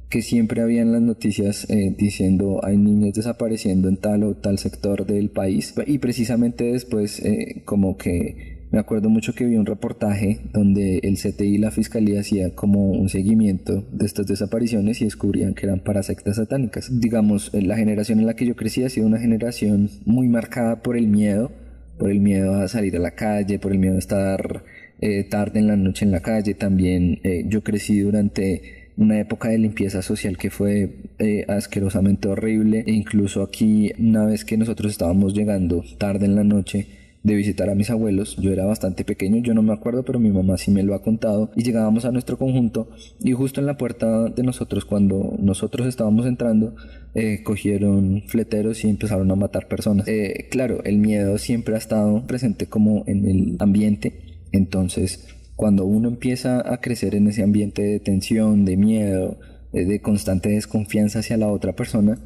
que 0.08 0.22
siempre 0.22 0.62
habían 0.62 0.92
las 0.92 1.02
noticias 1.02 1.68
eh, 1.68 1.94
diciendo 1.96 2.60
hay 2.62 2.78
niños 2.78 3.12
desapareciendo 3.14 3.88
en 3.88 3.98
tal 3.98 4.22
o 4.24 4.34
tal 4.34 4.58
sector 4.58 5.06
del 5.06 5.28
país 5.30 5.74
y 5.86 5.98
precisamente 5.98 6.64
después 6.64 7.20
eh, 7.20 7.62
como 7.64 7.98
que 7.98 8.57
me 8.70 8.78
acuerdo 8.78 9.08
mucho 9.08 9.34
que 9.34 9.46
vi 9.46 9.56
un 9.56 9.64
reportaje 9.64 10.40
donde 10.52 10.98
el 11.02 11.16
CTI 11.16 11.54
y 11.54 11.58
la 11.58 11.70
fiscalía 11.70 12.20
hacían 12.20 12.50
como 12.50 12.90
un 12.90 13.08
seguimiento 13.08 13.84
de 13.92 14.04
estas 14.04 14.26
desapariciones 14.26 15.00
y 15.00 15.04
descubrían 15.04 15.54
que 15.54 15.66
eran 15.66 15.80
para 15.80 16.02
sectas 16.02 16.36
satánicas. 16.36 16.90
Digamos, 17.00 17.50
la 17.54 17.76
generación 17.76 18.20
en 18.20 18.26
la 18.26 18.34
que 18.34 18.46
yo 18.46 18.56
crecí 18.56 18.84
ha 18.84 18.90
sido 18.90 19.06
una 19.06 19.18
generación 19.18 19.90
muy 20.04 20.28
marcada 20.28 20.82
por 20.82 20.98
el 20.98 21.08
miedo, 21.08 21.50
por 21.98 22.10
el 22.10 22.20
miedo 22.20 22.54
a 22.56 22.68
salir 22.68 22.94
a 22.96 23.00
la 23.00 23.12
calle, 23.12 23.58
por 23.58 23.72
el 23.72 23.78
miedo 23.78 23.96
a 23.96 24.00
estar 24.00 24.64
eh, 25.00 25.24
tarde 25.24 25.60
en 25.60 25.66
la 25.68 25.76
noche 25.76 26.04
en 26.04 26.10
la 26.10 26.20
calle. 26.20 26.52
También 26.52 27.20
eh, 27.24 27.44
yo 27.46 27.62
crecí 27.62 28.00
durante 28.00 28.90
una 28.98 29.18
época 29.18 29.48
de 29.48 29.58
limpieza 29.58 30.02
social 30.02 30.36
que 30.36 30.50
fue 30.50 30.96
eh, 31.18 31.46
asquerosamente 31.48 32.28
horrible. 32.28 32.84
E 32.86 32.92
incluso 32.92 33.42
aquí, 33.42 33.92
una 33.98 34.26
vez 34.26 34.44
que 34.44 34.58
nosotros 34.58 34.92
estábamos 34.92 35.32
llegando 35.32 35.84
tarde 35.96 36.26
en 36.26 36.34
la 36.34 36.44
noche, 36.44 36.97
de 37.28 37.36
visitar 37.36 37.70
a 37.70 37.74
mis 37.74 37.90
abuelos. 37.90 38.36
Yo 38.36 38.52
era 38.52 38.64
bastante 38.64 39.04
pequeño, 39.04 39.40
yo 39.42 39.54
no 39.54 39.62
me 39.62 39.72
acuerdo, 39.72 40.04
pero 40.04 40.18
mi 40.18 40.30
mamá 40.30 40.58
sí 40.58 40.70
me 40.70 40.82
lo 40.82 40.94
ha 40.94 41.02
contado. 41.02 41.50
Y 41.54 41.62
llegábamos 41.62 42.04
a 42.04 42.10
nuestro 42.10 42.38
conjunto 42.38 42.88
y 43.20 43.32
justo 43.32 43.60
en 43.60 43.66
la 43.66 43.76
puerta 43.76 44.28
de 44.28 44.42
nosotros, 44.42 44.84
cuando 44.84 45.36
nosotros 45.38 45.86
estábamos 45.86 46.26
entrando, 46.26 46.74
eh, 47.14 47.42
cogieron 47.44 48.22
fleteros 48.26 48.84
y 48.84 48.88
empezaron 48.88 49.30
a 49.30 49.36
matar 49.36 49.68
personas. 49.68 50.08
Eh, 50.08 50.48
claro, 50.50 50.82
el 50.84 50.98
miedo 50.98 51.38
siempre 51.38 51.74
ha 51.74 51.78
estado 51.78 52.26
presente 52.26 52.66
como 52.66 53.04
en 53.06 53.26
el 53.26 53.56
ambiente. 53.60 54.42
Entonces, 54.50 55.28
cuando 55.54 55.84
uno 55.84 56.08
empieza 56.08 56.72
a 56.72 56.80
crecer 56.80 57.14
en 57.14 57.28
ese 57.28 57.42
ambiente 57.42 57.82
de 57.82 58.00
tensión, 58.00 58.64
de 58.64 58.76
miedo, 58.76 59.38
eh, 59.72 59.84
de 59.84 60.00
constante 60.00 60.48
desconfianza 60.48 61.18
hacia 61.18 61.36
la 61.36 61.48
otra 61.48 61.74
persona, 61.74 62.18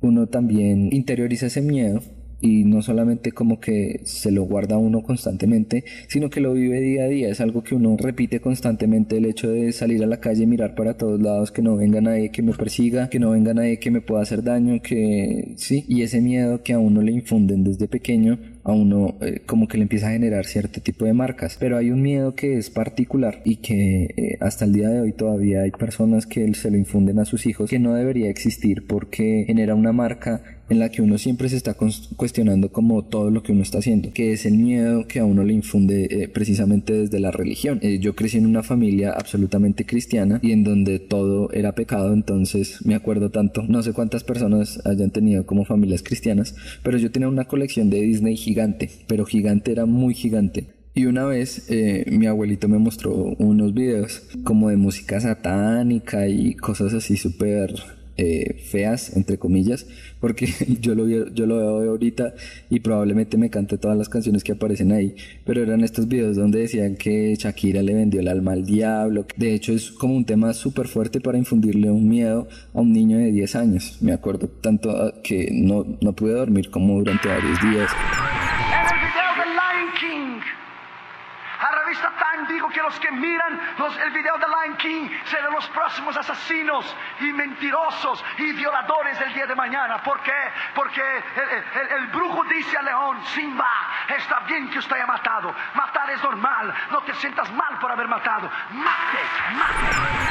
uno 0.00 0.26
también 0.26 0.88
interioriza 0.92 1.46
ese 1.46 1.62
miedo 1.62 2.00
y 2.40 2.64
no 2.64 2.82
solamente 2.82 3.32
como 3.32 3.60
que 3.60 4.00
se 4.04 4.30
lo 4.30 4.44
guarda 4.44 4.78
uno 4.78 5.02
constantemente, 5.02 5.84
sino 6.08 6.30
que 6.30 6.40
lo 6.40 6.52
vive 6.52 6.80
día 6.80 7.04
a 7.04 7.08
día. 7.08 7.28
Es 7.28 7.40
algo 7.40 7.62
que 7.62 7.74
uno 7.74 7.96
repite 7.98 8.40
constantemente 8.40 9.16
el 9.16 9.26
hecho 9.26 9.50
de 9.50 9.72
salir 9.72 10.02
a 10.04 10.06
la 10.06 10.20
calle, 10.20 10.46
mirar 10.46 10.74
para 10.74 10.96
todos 10.96 11.20
lados, 11.20 11.50
que 11.50 11.62
no 11.62 11.76
venga 11.76 12.00
nadie 12.00 12.30
que 12.30 12.42
me 12.42 12.52
persiga, 12.52 13.08
que 13.08 13.18
no 13.18 13.30
venga 13.30 13.54
nadie 13.54 13.78
que 13.78 13.90
me 13.90 14.00
pueda 14.00 14.22
hacer 14.22 14.42
daño, 14.42 14.80
que 14.82 15.54
sí, 15.56 15.84
y 15.88 16.02
ese 16.02 16.20
miedo 16.20 16.62
que 16.62 16.72
a 16.72 16.78
uno 16.78 17.02
le 17.02 17.12
infunden 17.12 17.64
desde 17.64 17.88
pequeño 17.88 18.38
a 18.68 18.72
uno 18.72 19.16
eh, 19.22 19.40
como 19.46 19.66
que 19.66 19.78
le 19.78 19.84
empieza 19.84 20.08
a 20.08 20.12
generar 20.12 20.44
cierto 20.44 20.80
tipo 20.80 21.06
de 21.06 21.14
marcas. 21.14 21.56
Pero 21.58 21.78
hay 21.78 21.90
un 21.90 22.02
miedo 22.02 22.34
que 22.34 22.58
es 22.58 22.68
particular 22.68 23.40
y 23.44 23.56
que 23.56 24.04
eh, 24.16 24.38
hasta 24.40 24.66
el 24.66 24.74
día 24.74 24.90
de 24.90 25.00
hoy 25.00 25.12
todavía 25.12 25.62
hay 25.62 25.70
personas 25.70 26.26
que 26.26 26.52
se 26.54 26.70
lo 26.70 26.76
infunden 26.76 27.18
a 27.18 27.24
sus 27.24 27.46
hijos 27.46 27.70
que 27.70 27.78
no 27.78 27.94
debería 27.94 28.28
existir 28.28 28.86
porque 28.86 29.44
genera 29.46 29.74
una 29.74 29.92
marca 29.92 30.42
en 30.70 30.78
la 30.78 30.90
que 30.90 31.00
uno 31.00 31.16
siempre 31.16 31.48
se 31.48 31.56
está 31.56 31.74
cuestionando 32.16 32.70
como 32.70 33.02
todo 33.02 33.30
lo 33.30 33.42
que 33.42 33.52
uno 33.52 33.62
está 33.62 33.78
haciendo, 33.78 34.12
que 34.12 34.32
es 34.32 34.44
el 34.44 34.58
miedo 34.58 35.06
que 35.08 35.20
a 35.20 35.24
uno 35.24 35.42
le 35.42 35.54
infunde 35.54 36.08
eh, 36.10 36.28
precisamente 36.28 36.92
desde 36.92 37.20
la 37.20 37.30
religión. 37.30 37.80
yo 37.80 38.14
crecí 38.14 38.36
en 38.36 38.44
una 38.44 38.62
familia 38.62 39.12
absolutamente 39.12 39.86
cristiana 39.86 40.40
y 40.42 40.52
en 40.52 40.64
donde 40.64 40.98
todo 40.98 41.50
era 41.52 41.74
pecado, 41.74 42.12
entonces 42.12 42.84
me 42.84 42.94
acuerdo 42.94 43.30
tanto, 43.30 43.62
no 43.62 43.82
sé 43.82 43.94
cuántas 43.94 44.24
personas 44.24 44.78
hayan 44.84 45.10
tenido 45.10 45.46
como 45.46 45.64
familias 45.64 46.02
cristianas, 46.02 46.54
pero 46.82 46.98
yo 46.98 47.10
tenía 47.10 47.28
una 47.28 47.46
colección 47.46 47.88
de 47.88 48.02
Disney 48.02 48.36
gigante 48.36 48.57
pero 49.06 49.24
gigante 49.24 49.72
era 49.72 49.86
muy 49.86 50.14
gigante. 50.14 50.68
Y 50.94 51.06
una 51.06 51.24
vez 51.24 51.70
eh, 51.70 52.04
mi 52.10 52.26
abuelito 52.26 52.68
me 52.68 52.78
mostró 52.78 53.14
unos 53.38 53.72
videos 53.72 54.22
como 54.42 54.68
de 54.68 54.76
música 54.76 55.20
satánica 55.20 56.26
y 56.26 56.54
cosas 56.54 56.92
así 56.92 57.16
súper 57.16 57.74
eh, 58.20 58.54
feas, 58.64 59.16
entre 59.16 59.38
comillas, 59.38 59.86
porque 60.18 60.48
yo 60.80 60.96
lo, 60.96 61.06
yo 61.06 61.46
lo 61.46 61.58
veo 61.58 61.90
ahorita 61.90 62.34
y 62.68 62.80
probablemente 62.80 63.36
me 63.36 63.48
cante 63.48 63.78
todas 63.78 63.96
las 63.96 64.08
canciones 64.08 64.42
que 64.42 64.50
aparecen 64.50 64.90
ahí, 64.90 65.14
pero 65.44 65.62
eran 65.62 65.84
estos 65.84 66.08
videos 66.08 66.34
donde 66.34 66.58
decían 66.58 66.96
que 66.96 67.36
Shakira 67.36 67.80
le 67.80 67.94
vendió 67.94 68.18
el 68.18 68.26
alma 68.26 68.54
al 68.54 68.66
diablo. 68.66 69.24
De 69.36 69.54
hecho, 69.54 69.72
es 69.72 69.92
como 69.92 70.16
un 70.16 70.24
tema 70.24 70.52
súper 70.52 70.88
fuerte 70.88 71.20
para 71.20 71.38
infundirle 71.38 71.92
un 71.92 72.08
miedo 72.08 72.48
a 72.74 72.80
un 72.80 72.92
niño 72.92 73.18
de 73.18 73.30
10 73.30 73.54
años. 73.54 73.98
Me 74.00 74.12
acuerdo 74.12 74.48
tanto 74.48 74.90
ah, 74.90 75.14
que 75.22 75.50
no, 75.52 75.86
no 76.00 76.12
pude 76.16 76.32
dormir 76.32 76.70
como 76.70 76.98
durante 76.98 77.28
varios 77.28 77.60
días. 77.62 77.88
Digo 82.48 82.67
que 82.78 82.82
los 82.84 83.00
que 83.00 83.10
miran 83.10 83.60
los, 83.78 83.96
el 83.98 84.10
video 84.12 84.38
de 84.38 84.46
Lion 84.46 84.76
King 84.76 85.08
serán 85.24 85.52
los 85.52 85.66
próximos 85.70 86.16
asesinos 86.16 86.84
y 87.20 87.32
mentirosos 87.32 88.24
y 88.38 88.52
violadores 88.52 89.18
del 89.18 89.34
día 89.34 89.46
de 89.46 89.54
mañana. 89.56 90.00
¿Por 90.02 90.22
qué? 90.22 90.30
Porque 90.76 91.02
el, 91.96 92.06
brujo 92.08 92.44
dice 92.44 92.76
al 92.76 92.84
león, 92.84 93.18
Simba, 93.34 93.66
está 94.16 94.40
bien 94.46 94.70
que 94.70 94.78
usted 94.78 94.94
haya 94.94 95.06
matado. 95.06 95.52
Matar 95.74 96.10
es 96.10 96.22
normal. 96.22 96.72
No 96.92 97.02
te 97.02 97.14
sientas 97.14 97.50
mal 97.52 97.78
por 97.80 97.90
haber 97.90 98.06
matado. 98.06 98.48
Mate, 98.70 99.18
mate 99.56 100.28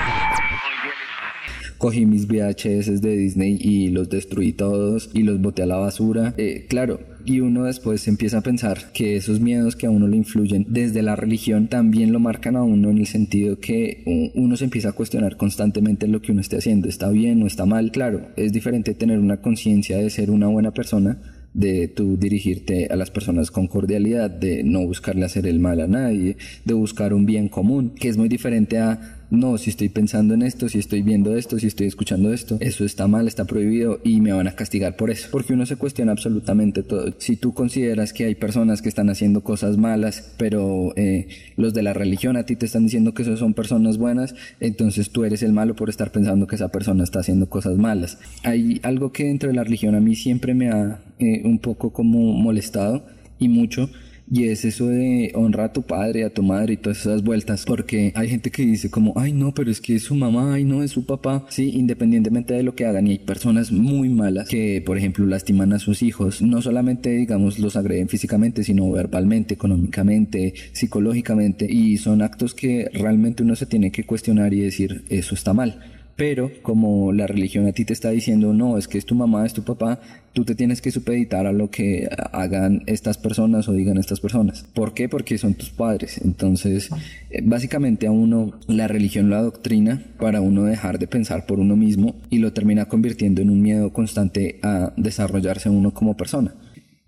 cogí 1.77 2.05
mis 2.05 2.27
VHS 2.27 3.01
de 3.01 3.17
Disney 3.17 3.57
y 3.59 3.89
los 3.89 4.09
destruí 4.09 4.53
todos 4.53 5.09
y 5.13 5.23
los 5.23 5.39
boté 5.39 5.63
a 5.63 5.65
la 5.65 5.77
basura. 5.77 6.33
Eh, 6.37 6.65
claro, 6.67 6.99
y 7.25 7.39
uno 7.41 7.63
después 7.65 8.07
empieza 8.07 8.39
a 8.39 8.41
pensar 8.41 8.91
que 8.93 9.15
esos 9.15 9.39
miedos 9.39 9.75
que 9.75 9.85
a 9.85 9.89
uno 9.89 10.07
le 10.07 10.17
influyen 10.17 10.65
desde 10.69 11.01
la 11.01 11.15
religión 11.15 11.67
también 11.67 12.11
lo 12.11 12.19
marcan 12.19 12.36
a 12.45 12.63
uno 12.63 12.89
en 12.89 12.97
el 12.99 13.07
sentido 13.07 13.59
que 13.59 14.31
uno 14.35 14.55
se 14.55 14.65
empieza 14.65 14.89
a 14.89 14.93
cuestionar 14.93 15.37
constantemente 15.37 16.07
lo 16.07 16.21
que 16.21 16.31
uno 16.31 16.41
esté 16.41 16.57
haciendo, 16.57 16.87
está 16.87 17.09
bien 17.09 17.41
o 17.43 17.47
está 17.47 17.65
mal. 17.65 17.91
Claro, 17.91 18.29
es 18.35 18.53
diferente 18.53 18.93
tener 18.93 19.19
una 19.19 19.41
conciencia 19.41 19.97
de 19.97 20.09
ser 20.09 20.31
una 20.31 20.47
buena 20.47 20.71
persona 20.71 21.17
de 21.53 21.87
tú 21.87 22.17
dirigirte 22.17 22.87
a 22.91 22.95
las 22.95 23.09
personas 23.09 23.49
con 23.49 23.67
cordialidad, 23.67 24.29
de 24.29 24.63
no 24.63 24.85
buscarle 24.85 25.25
hacer 25.25 25.47
el 25.47 25.59
mal 25.59 25.81
a 25.81 25.87
nadie, 25.87 26.37
de 26.63 26.73
buscar 26.73 27.13
un 27.13 27.25
bien 27.25 27.49
común, 27.49 27.95
que 27.99 28.09
es 28.09 28.17
muy 28.17 28.29
diferente 28.29 28.77
a 28.77 29.16
no, 29.29 29.57
si 29.57 29.71
estoy 29.71 29.89
pensando 29.89 30.33
en 30.33 30.41
esto, 30.41 30.69
si 30.69 30.79
estoy 30.79 31.01
viendo 31.01 31.35
esto, 31.35 31.59
si 31.59 31.67
estoy 31.67 31.87
escuchando 31.87 32.31
esto, 32.31 32.57
eso 32.61 32.85
está 32.85 33.07
mal, 33.07 33.27
está 33.27 33.45
prohibido 33.45 33.99
y 34.03 34.21
me 34.21 34.31
van 34.31 34.47
a 34.47 34.55
castigar 34.55 34.95
por 34.95 35.09
eso. 35.09 35.27
Porque 35.31 35.53
uno 35.53 35.65
se 35.65 35.75
cuestiona 35.75 36.13
absolutamente 36.13 36.81
todo. 36.81 37.13
Si 37.17 37.35
tú 37.35 37.53
consideras 37.53 38.13
que 38.13 38.25
hay 38.25 38.35
personas 38.35 38.81
que 38.81 38.87
están 38.87 39.09
haciendo 39.09 39.41
cosas 39.41 39.77
malas, 39.77 40.33
pero 40.37 40.93
eh, 40.95 41.27
los 41.57 41.73
de 41.73 41.83
la 41.83 41.93
religión 41.93 42.37
a 42.37 42.45
ti 42.45 42.55
te 42.55 42.65
están 42.65 42.83
diciendo 42.83 43.13
que 43.13 43.23
esos 43.23 43.39
son 43.39 43.53
personas 43.53 43.97
buenas, 43.97 44.33
entonces 44.61 45.09
tú 45.09 45.25
eres 45.25 45.43
el 45.43 45.51
malo 45.51 45.75
por 45.75 45.89
estar 45.89 46.11
pensando 46.11 46.47
que 46.47 46.55
esa 46.55 46.69
persona 46.69 47.03
está 47.03 47.19
haciendo 47.19 47.49
cosas 47.49 47.77
malas. 47.77 48.19
Hay 48.43 48.79
algo 48.83 49.11
que 49.11 49.25
dentro 49.25 49.49
de 49.49 49.55
la 49.55 49.63
religión 49.65 49.95
a 49.95 49.99
mí 49.99 50.15
siempre 50.15 50.53
me 50.53 50.69
ha 50.69 51.01
eh, 51.19 51.41
un 51.43 51.59
poco 51.59 51.91
como 51.91 52.33
molestado 52.33 53.05
y 53.39 53.49
mucho 53.49 53.89
y 54.29 54.45
es 54.45 54.65
eso 54.65 54.87
de 54.87 55.31
honra 55.35 55.65
a 55.65 55.73
tu 55.73 55.83
padre, 55.83 56.25
a 56.25 56.29
tu 56.29 56.43
madre 56.43 56.73
y 56.73 56.77
todas 56.77 56.99
esas 56.99 57.23
vueltas. 57.23 57.63
Porque 57.65 58.11
hay 58.15 58.29
gente 58.29 58.51
que 58.51 58.65
dice 58.65 58.89
como, 58.89 59.13
ay 59.15 59.33
no, 59.33 59.53
pero 59.53 59.71
es 59.71 59.79
que 59.79 59.95
es 59.95 60.03
su 60.03 60.15
mamá, 60.15 60.53
ay 60.55 60.65
no, 60.65 60.83
es 60.83 60.91
su 60.91 61.05
papá. 61.05 61.45
Sí, 61.49 61.71
independientemente 61.75 62.53
de 62.53 62.63
lo 62.63 62.75
que 62.75 62.85
hagan. 62.85 63.07
Y 63.07 63.11
hay 63.11 63.19
personas 63.19 63.71
muy 63.71 64.09
malas 64.09 64.49
que, 64.49 64.81
por 64.85 64.97
ejemplo, 64.97 65.25
lastiman 65.25 65.73
a 65.73 65.79
sus 65.79 66.03
hijos. 66.03 66.41
No 66.41 66.61
solamente, 66.61 67.09
digamos, 67.11 67.59
los 67.59 67.75
agreden 67.75 68.09
físicamente, 68.09 68.63
sino 68.63 68.91
verbalmente, 68.91 69.53
económicamente, 69.53 70.53
psicológicamente. 70.73 71.67
Y 71.71 71.97
son 71.97 72.21
actos 72.21 72.53
que 72.53 72.89
realmente 72.93 73.43
uno 73.43 73.55
se 73.55 73.65
tiene 73.65 73.91
que 73.91 74.05
cuestionar 74.05 74.53
y 74.53 74.61
decir, 74.61 75.05
eso 75.09 75.35
está 75.35 75.53
mal 75.53 75.79
pero 76.17 76.51
como 76.63 77.13
la 77.13 77.27
religión 77.27 77.67
a 77.67 77.71
ti 77.71 77.85
te 77.85 77.93
está 77.93 78.09
diciendo, 78.09 78.51
no, 78.51 78.77
es 78.77 78.87
que 78.87 78.97
es 78.97 79.05
tu 79.05 79.13
mamá, 79.13 79.45
es 79.45 79.53
tu 79.53 79.63
papá, 79.63 80.01
tú 80.33 80.43
te 80.45 80.55
tienes 80.55 80.81
que 80.81 80.91
supeditar 80.91 81.45
a 81.45 81.53
lo 81.53 81.69
que 81.69 82.09
hagan 82.33 82.81
estas 82.87 83.19
personas 83.19 83.69
o 83.69 83.73
digan 83.73 83.99
estas 83.99 84.19
personas. 84.19 84.65
¿Por 84.73 84.95
qué? 84.95 85.07
Porque 85.07 85.37
son 85.37 85.53
tus 85.53 85.69
padres. 85.69 86.19
Entonces, 86.23 86.89
eh, 87.29 87.41
básicamente 87.43 88.07
a 88.07 88.11
uno 88.11 88.59
la 88.67 88.87
religión 88.87 89.29
lo 89.29 89.35
adoctrina 89.35 90.03
para 90.19 90.41
uno 90.41 90.63
dejar 90.63 90.97
de 90.97 91.07
pensar 91.07 91.45
por 91.45 91.59
uno 91.59 91.75
mismo 91.75 92.15
y 92.31 92.39
lo 92.39 92.51
termina 92.51 92.85
convirtiendo 92.85 93.43
en 93.43 93.51
un 93.51 93.61
miedo 93.61 93.93
constante 93.93 94.59
a 94.63 94.93
desarrollarse 94.97 95.69
uno 95.69 95.93
como 95.93 96.17
persona. 96.17 96.55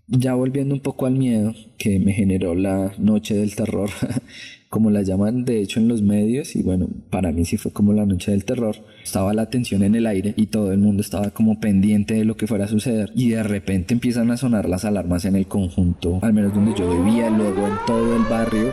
Ya 0.07 0.35
volviendo 0.35 0.75
un 0.75 0.81
poco 0.81 1.07
al 1.07 1.15
miedo 1.15 1.55
que 1.79 1.99
me 1.99 2.13
generó 2.13 2.53
la 2.53 2.93
noche 2.99 3.35
del 3.35 3.55
terror, 3.55 3.89
como 4.69 4.91
la 4.91 5.01
llaman 5.01 5.45
de 5.45 5.61
hecho 5.61 5.79
en 5.79 5.87
los 5.87 6.01
medios, 6.01 6.55
y 6.55 6.61
bueno, 6.61 6.87
para 7.09 7.31
mí 7.31 7.43
sí 7.45 7.57
fue 7.57 7.71
como 7.71 7.91
la 7.93 8.05
noche 8.05 8.31
del 8.31 8.45
terror, 8.45 8.75
estaba 9.03 9.33
la 9.33 9.49
tensión 9.49 9.83
en 9.83 9.95
el 9.95 10.05
aire 10.05 10.33
y 10.37 10.47
todo 10.47 10.71
el 10.71 10.77
mundo 10.77 11.01
estaba 11.01 11.31
como 11.31 11.59
pendiente 11.59 12.13
de 12.13 12.25
lo 12.25 12.37
que 12.37 12.47
fuera 12.47 12.65
a 12.65 12.67
suceder 12.67 13.11
y 13.15 13.29
de 13.29 13.43
repente 13.43 13.93
empiezan 13.93 14.29
a 14.31 14.37
sonar 14.37 14.69
las 14.69 14.85
alarmas 14.85 15.25
en 15.25 15.35
el 15.35 15.47
conjunto, 15.47 16.19
al 16.21 16.33
menos 16.33 16.53
donde 16.53 16.73
yo 16.77 17.03
vivía, 17.03 17.29
luego 17.29 17.67
en 17.67 17.73
todo 17.87 18.15
el 18.15 18.23
barrio 18.23 18.71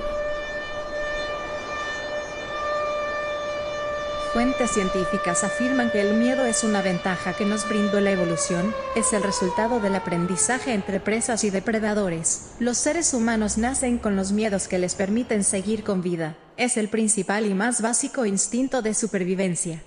Fuentes 4.37 4.73
científicas 4.73 5.45
afirman 5.45 5.90
que 5.90 6.02
el 6.02 6.14
miedo 6.19 6.45
es 6.45 6.62
una 6.62 6.83
ventaja 6.83 7.35
que 7.35 7.47
nos 7.47 7.66
brindó 7.66 8.02
la 8.02 8.11
evolución, 8.11 8.75
es 8.95 9.14
el 9.14 9.23
resultado 9.23 9.81
del 9.81 9.95
aprendizaje 9.95 10.75
entre 10.75 11.00
presas 11.00 11.43
y 11.43 11.49
depredadores. 11.49 12.55
Los 12.61 12.76
seres 12.76 13.14
humanos 13.14 13.57
nacen 13.57 13.97
con 13.97 14.14
los 14.14 14.33
miedos 14.33 14.69
que 14.69 14.78
les 14.78 14.95
permiten 14.95 15.43
seguir 15.43 15.85
con 15.85 16.02
vida. 16.02 16.37
Es 16.59 16.76
el 16.76 16.88
principal 16.88 17.47
y 17.47 17.55
más 17.55 17.81
básico 17.81 18.26
instinto 18.26 18.83
de 18.83 18.93
supervivencia 18.93 19.83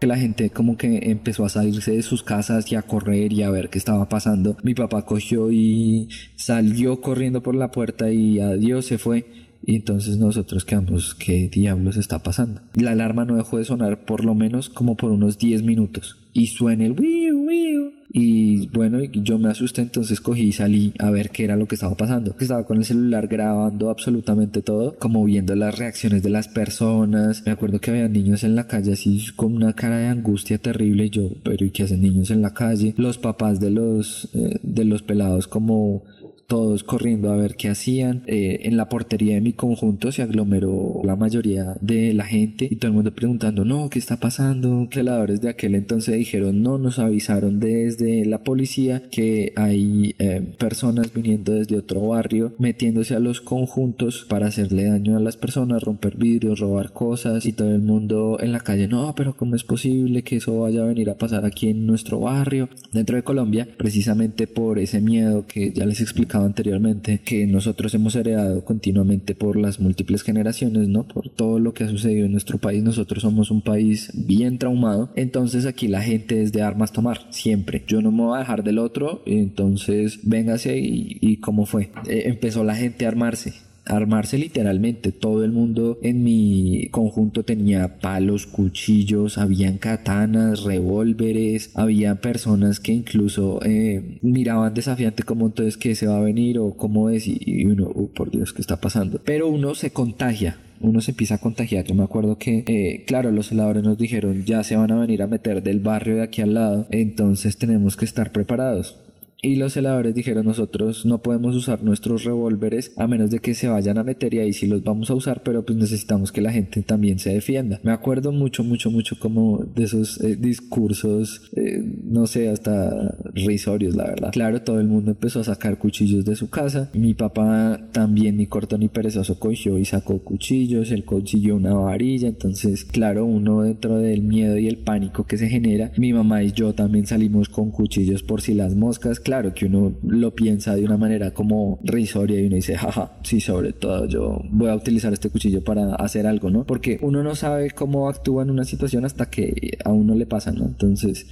que 0.00 0.08
la 0.08 0.16
gente 0.16 0.50
como 0.50 0.76
que 0.76 1.10
empezó 1.10 1.44
a 1.44 1.48
salirse 1.48 1.92
de 1.92 2.02
sus 2.02 2.24
casas 2.24 2.70
y 2.70 2.74
a 2.74 2.82
correr 2.82 3.32
y 3.32 3.44
a 3.44 3.50
ver 3.50 3.70
qué 3.70 3.78
estaba 3.78 4.08
pasando. 4.08 4.56
Mi 4.62 4.74
papá 4.74 5.06
cogió 5.06 5.52
y 5.52 6.08
salió 6.34 7.00
corriendo 7.00 7.42
por 7.42 7.54
la 7.54 7.70
puerta 7.70 8.10
y 8.10 8.40
adiós 8.40 8.86
se 8.86 8.98
fue. 8.98 9.43
Y 9.66 9.76
entonces 9.76 10.18
nosotros 10.18 10.64
quedamos, 10.64 11.14
¿qué 11.14 11.48
diablos 11.48 11.96
está 11.96 12.22
pasando? 12.22 12.60
La 12.74 12.92
alarma 12.92 13.24
no 13.24 13.36
dejó 13.36 13.58
de 13.58 13.64
sonar 13.64 14.04
por 14.04 14.24
lo 14.24 14.34
menos 14.34 14.68
como 14.68 14.96
por 14.96 15.10
unos 15.10 15.38
10 15.38 15.62
minutos. 15.62 16.18
Y 16.32 16.48
suena 16.48 16.84
el 16.84 16.92
wiu, 16.92 17.46
wiu. 17.46 17.92
Y 18.16 18.68
bueno, 18.68 19.02
yo 19.02 19.38
me 19.38 19.50
asusté, 19.50 19.82
entonces 19.82 20.20
cogí 20.20 20.42
y 20.42 20.52
salí 20.52 20.92
a 21.00 21.10
ver 21.10 21.30
qué 21.30 21.42
era 21.42 21.56
lo 21.56 21.66
que 21.66 21.74
estaba 21.74 21.96
pasando. 21.96 22.36
Estaba 22.38 22.64
con 22.64 22.76
el 22.76 22.84
celular 22.84 23.26
grabando 23.26 23.90
absolutamente 23.90 24.62
todo, 24.62 24.96
como 24.98 25.24
viendo 25.24 25.56
las 25.56 25.76
reacciones 25.76 26.22
de 26.22 26.30
las 26.30 26.46
personas. 26.46 27.42
Me 27.44 27.50
acuerdo 27.50 27.80
que 27.80 27.90
había 27.90 28.08
niños 28.08 28.44
en 28.44 28.54
la 28.54 28.68
calle 28.68 28.92
así 28.92 29.26
con 29.34 29.56
una 29.56 29.72
cara 29.72 29.98
de 29.98 30.06
angustia 30.06 30.58
terrible. 30.58 31.10
Yo, 31.10 31.30
pero 31.42 31.64
¿y 31.64 31.70
qué 31.70 31.82
hacen 31.82 32.02
niños 32.02 32.30
en 32.30 32.42
la 32.42 32.54
calle? 32.54 32.94
Los 32.96 33.18
papás 33.18 33.58
de 33.58 33.70
los, 33.70 34.28
eh, 34.34 34.60
de 34.62 34.84
los 34.84 35.02
pelados 35.02 35.48
como 35.48 36.04
todos 36.46 36.84
corriendo 36.84 37.32
a 37.32 37.36
ver 37.36 37.56
qué 37.56 37.68
hacían. 37.68 38.22
Eh, 38.26 38.60
en 38.62 38.76
la 38.76 38.88
portería 38.88 39.34
de 39.34 39.40
mi 39.40 39.52
conjunto 39.52 40.12
se 40.12 40.22
aglomeró 40.22 41.00
la 41.04 41.16
mayoría 41.16 41.76
de 41.80 42.14
la 42.14 42.24
gente 42.24 42.68
y 42.70 42.76
todo 42.76 42.88
el 42.88 42.94
mundo 42.94 43.14
preguntando, 43.14 43.64
no, 43.64 43.88
¿qué 43.90 43.98
está 43.98 44.18
pasando? 44.18 44.88
Celadores 44.92 45.40
de 45.40 45.48
aquel 45.48 45.74
entonces 45.74 46.16
dijeron, 46.16 46.62
no, 46.62 46.78
nos 46.78 46.98
avisaron 46.98 47.60
desde 47.60 48.24
la 48.24 48.42
policía 48.42 49.02
que 49.10 49.52
hay 49.56 50.14
eh, 50.18 50.42
personas 50.58 51.12
viniendo 51.12 51.52
desde 51.52 51.76
otro 51.76 52.08
barrio 52.08 52.54
metiéndose 52.58 53.14
a 53.14 53.20
los 53.20 53.40
conjuntos 53.40 54.26
para 54.28 54.46
hacerle 54.46 54.84
daño 54.84 55.16
a 55.16 55.20
las 55.20 55.36
personas, 55.36 55.82
romper 55.82 56.16
vidrios, 56.16 56.60
robar 56.60 56.92
cosas 56.92 57.46
y 57.46 57.52
todo 57.52 57.70
el 57.70 57.82
mundo 57.82 58.38
en 58.40 58.52
la 58.52 58.60
calle, 58.60 58.88
no, 58.88 59.14
pero 59.14 59.36
¿cómo 59.36 59.56
es 59.56 59.64
posible 59.64 60.22
que 60.22 60.36
eso 60.36 60.60
vaya 60.60 60.82
a 60.82 60.86
venir 60.86 61.10
a 61.10 61.18
pasar 61.18 61.44
aquí 61.44 61.68
en 61.68 61.86
nuestro 61.86 62.20
barrio? 62.20 62.68
Dentro 62.92 63.16
de 63.16 63.22
Colombia, 63.22 63.68
precisamente 63.76 64.46
por 64.46 64.78
ese 64.78 65.00
miedo 65.00 65.46
que 65.46 65.72
ya 65.72 65.86
les 65.86 66.00
anteriormente, 66.42 67.20
que 67.24 67.46
nosotros 67.46 67.94
hemos 67.94 68.16
heredado 68.16 68.64
continuamente 68.64 69.34
por 69.34 69.56
las 69.56 69.78
múltiples 69.78 70.22
generaciones, 70.22 70.88
¿no? 70.88 71.06
Por 71.06 71.28
todo 71.28 71.58
lo 71.58 71.74
que 71.74 71.84
ha 71.84 71.88
sucedido 71.88 72.26
en 72.26 72.32
nuestro 72.32 72.58
país. 72.58 72.82
Nosotros 72.82 73.22
somos 73.22 73.50
un 73.50 73.62
país 73.62 74.10
bien 74.14 74.58
traumado. 74.58 75.10
Entonces 75.14 75.66
aquí 75.66 75.88
la 75.88 76.02
gente 76.02 76.42
es 76.42 76.52
de 76.52 76.62
armas 76.62 76.92
tomar, 76.92 77.26
siempre. 77.30 77.84
Yo 77.86 78.02
no 78.02 78.10
me 78.10 78.22
voy 78.22 78.36
a 78.36 78.40
dejar 78.40 78.64
del 78.64 78.78
otro, 78.78 79.22
entonces 79.26 80.20
véngase 80.22 80.78
y, 80.78 81.18
y 81.20 81.36
cómo 81.36 81.66
fue. 81.66 81.90
Eh, 82.06 82.24
empezó 82.26 82.64
la 82.64 82.74
gente 82.74 83.04
a 83.04 83.08
armarse 83.08 83.54
armarse 83.86 84.38
literalmente. 84.38 85.12
Todo 85.12 85.44
el 85.44 85.52
mundo 85.52 85.98
en 86.02 86.24
mi 86.24 86.88
conjunto 86.90 87.44
tenía 87.44 87.98
palos, 87.98 88.46
cuchillos, 88.46 89.38
habían 89.38 89.78
katanas, 89.78 90.64
revólveres, 90.64 91.70
había 91.74 92.16
personas 92.16 92.80
que 92.80 92.92
incluso 92.92 93.60
eh, 93.64 94.18
miraban 94.22 94.74
desafiante 94.74 95.22
como 95.22 95.46
entonces 95.46 95.76
que 95.76 95.94
se 95.94 96.06
va 96.06 96.18
a 96.18 96.22
venir 96.22 96.58
o 96.58 96.74
cómo 96.76 97.10
es 97.10 97.26
y, 97.26 97.64
uno, 97.66 97.90
oh, 97.94 98.08
por 98.08 98.30
Dios, 98.30 98.52
¿qué 98.52 98.60
está 98.60 98.80
pasando? 98.80 99.20
Pero 99.24 99.48
uno 99.48 99.74
se 99.74 99.90
contagia, 99.90 100.58
uno 100.80 101.00
se 101.00 101.12
empieza 101.12 101.36
a 101.36 101.38
contagiar. 101.38 101.84
Yo 101.84 101.94
me 101.94 102.04
acuerdo 102.04 102.38
que, 102.38 102.64
eh, 102.66 103.04
claro, 103.06 103.30
los 103.30 103.48
celadores 103.48 103.82
nos 103.82 103.98
dijeron 103.98 104.44
ya 104.44 104.62
se 104.64 104.76
van 104.76 104.92
a 104.92 105.00
venir 105.00 105.22
a 105.22 105.26
meter 105.26 105.62
del 105.62 105.80
barrio 105.80 106.16
de 106.16 106.22
aquí 106.22 106.42
al 106.42 106.54
lado, 106.54 106.86
entonces 106.90 107.56
tenemos 107.56 107.96
que 107.96 108.04
estar 108.04 108.32
preparados. 108.32 108.96
Y 109.44 109.56
los 109.56 109.74
celadores 109.74 110.14
dijeron 110.14 110.46
nosotros 110.46 111.04
no 111.04 111.18
podemos 111.18 111.54
usar 111.54 111.82
nuestros 111.82 112.24
revólveres 112.24 112.92
a 112.96 113.06
menos 113.06 113.30
de 113.30 113.40
que 113.40 113.54
se 113.54 113.68
vayan 113.68 113.98
a 113.98 114.02
meter 114.02 114.32
y 114.32 114.38
ahí 114.38 114.54
sí 114.54 114.66
los 114.66 114.82
vamos 114.82 115.10
a 115.10 115.14
usar, 115.14 115.42
pero 115.42 115.66
pues 115.66 115.76
necesitamos 115.78 116.32
que 116.32 116.40
la 116.40 116.50
gente 116.50 116.80
también 116.80 117.18
se 117.18 117.34
defienda. 117.34 117.78
Me 117.82 117.92
acuerdo 117.92 118.32
mucho, 118.32 118.64
mucho, 118.64 118.90
mucho 118.90 119.18
como 119.18 119.58
de 119.58 119.84
esos 119.84 120.18
eh, 120.22 120.36
discursos, 120.36 121.50
eh, 121.56 121.84
no 122.04 122.26
sé, 122.26 122.48
hasta 122.48 123.18
risorios, 123.34 123.94
la 123.94 124.06
verdad. 124.06 124.30
Claro, 124.32 124.62
todo 124.62 124.80
el 124.80 124.88
mundo 124.88 125.10
empezó 125.10 125.40
a 125.40 125.44
sacar 125.44 125.76
cuchillos 125.76 126.24
de 126.24 126.36
su 126.36 126.48
casa. 126.48 126.88
Mi 126.94 127.12
papá 127.12 127.86
también, 127.92 128.38
ni 128.38 128.46
corto 128.46 128.78
ni 128.78 128.88
perezoso, 128.88 129.38
cogió 129.38 129.76
y 129.76 129.84
sacó 129.84 130.20
cuchillos, 130.20 130.90
él 130.90 131.04
consiguió 131.04 131.56
una 131.56 131.74
varilla. 131.74 132.28
Entonces, 132.28 132.86
claro, 132.86 133.26
uno 133.26 133.60
dentro 133.60 133.98
del 133.98 134.22
miedo 134.22 134.56
y 134.56 134.68
el 134.68 134.78
pánico 134.78 135.26
que 135.26 135.36
se 135.36 135.48
genera, 135.48 135.92
mi 135.98 136.14
mamá 136.14 136.42
y 136.42 136.52
yo 136.52 136.72
también 136.72 137.06
salimos 137.06 137.50
con 137.50 137.70
cuchillos 137.70 138.22
por 138.22 138.40
si 138.40 138.54
las 138.54 138.74
moscas 138.74 139.20
claro 139.20 139.33
que 139.54 139.66
uno 139.66 139.94
lo 140.02 140.34
piensa 140.34 140.74
de 140.74 140.84
una 140.84 140.96
manera 140.96 141.32
como 141.32 141.80
risoria 141.82 142.40
y 142.40 142.46
uno 142.46 142.56
dice, 142.56 142.76
jaja, 142.76 143.12
sí, 143.22 143.40
sobre 143.40 143.72
todo 143.72 144.06
yo 144.06 144.40
voy 144.50 144.70
a 144.70 144.74
utilizar 144.74 145.12
este 145.12 145.30
cuchillo 145.30 145.62
para 145.64 145.94
hacer 145.96 146.26
algo, 146.26 146.50
¿no? 146.50 146.64
Porque 146.64 146.98
uno 147.02 147.22
no 147.22 147.34
sabe 147.34 147.70
cómo 147.70 148.08
actúa 148.08 148.42
en 148.42 148.50
una 148.50 148.64
situación 148.64 149.04
hasta 149.04 149.30
que 149.30 149.78
a 149.84 149.92
uno 149.92 150.14
le 150.14 150.26
pasa, 150.26 150.52
¿no? 150.52 150.64
Entonces, 150.64 151.26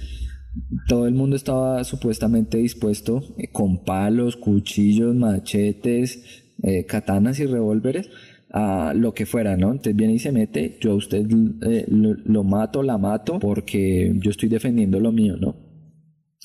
todo 0.87 1.07
el 1.07 1.13
mundo 1.13 1.35
estaba 1.35 1.83
supuestamente 1.83 2.57
dispuesto 2.57 3.23
eh, 3.37 3.47
con 3.51 3.83
palos, 3.83 4.35
cuchillos, 4.37 5.15
machetes, 5.15 6.43
eh, 6.61 6.85
katanas 6.85 7.39
y 7.39 7.45
revólveres 7.45 8.09
a 8.51 8.93
lo 8.95 9.13
que 9.15 9.25
fuera, 9.25 9.57
¿no? 9.57 9.71
Entonces 9.71 9.95
viene 9.95 10.13
y 10.13 10.19
se 10.19 10.31
mete, 10.31 10.77
yo 10.79 10.91
a 10.91 10.95
usted 10.95 11.25
eh, 11.63 11.85
lo, 11.87 12.43
mato, 12.43 12.83
la 12.83 12.99
mato 12.99 13.39
porque 13.39 14.13
yo 14.17 14.29
estoy 14.29 14.47
defendiendo 14.47 14.99
lo 14.99 15.11
mío, 15.11 15.35
¿no? 15.37 15.55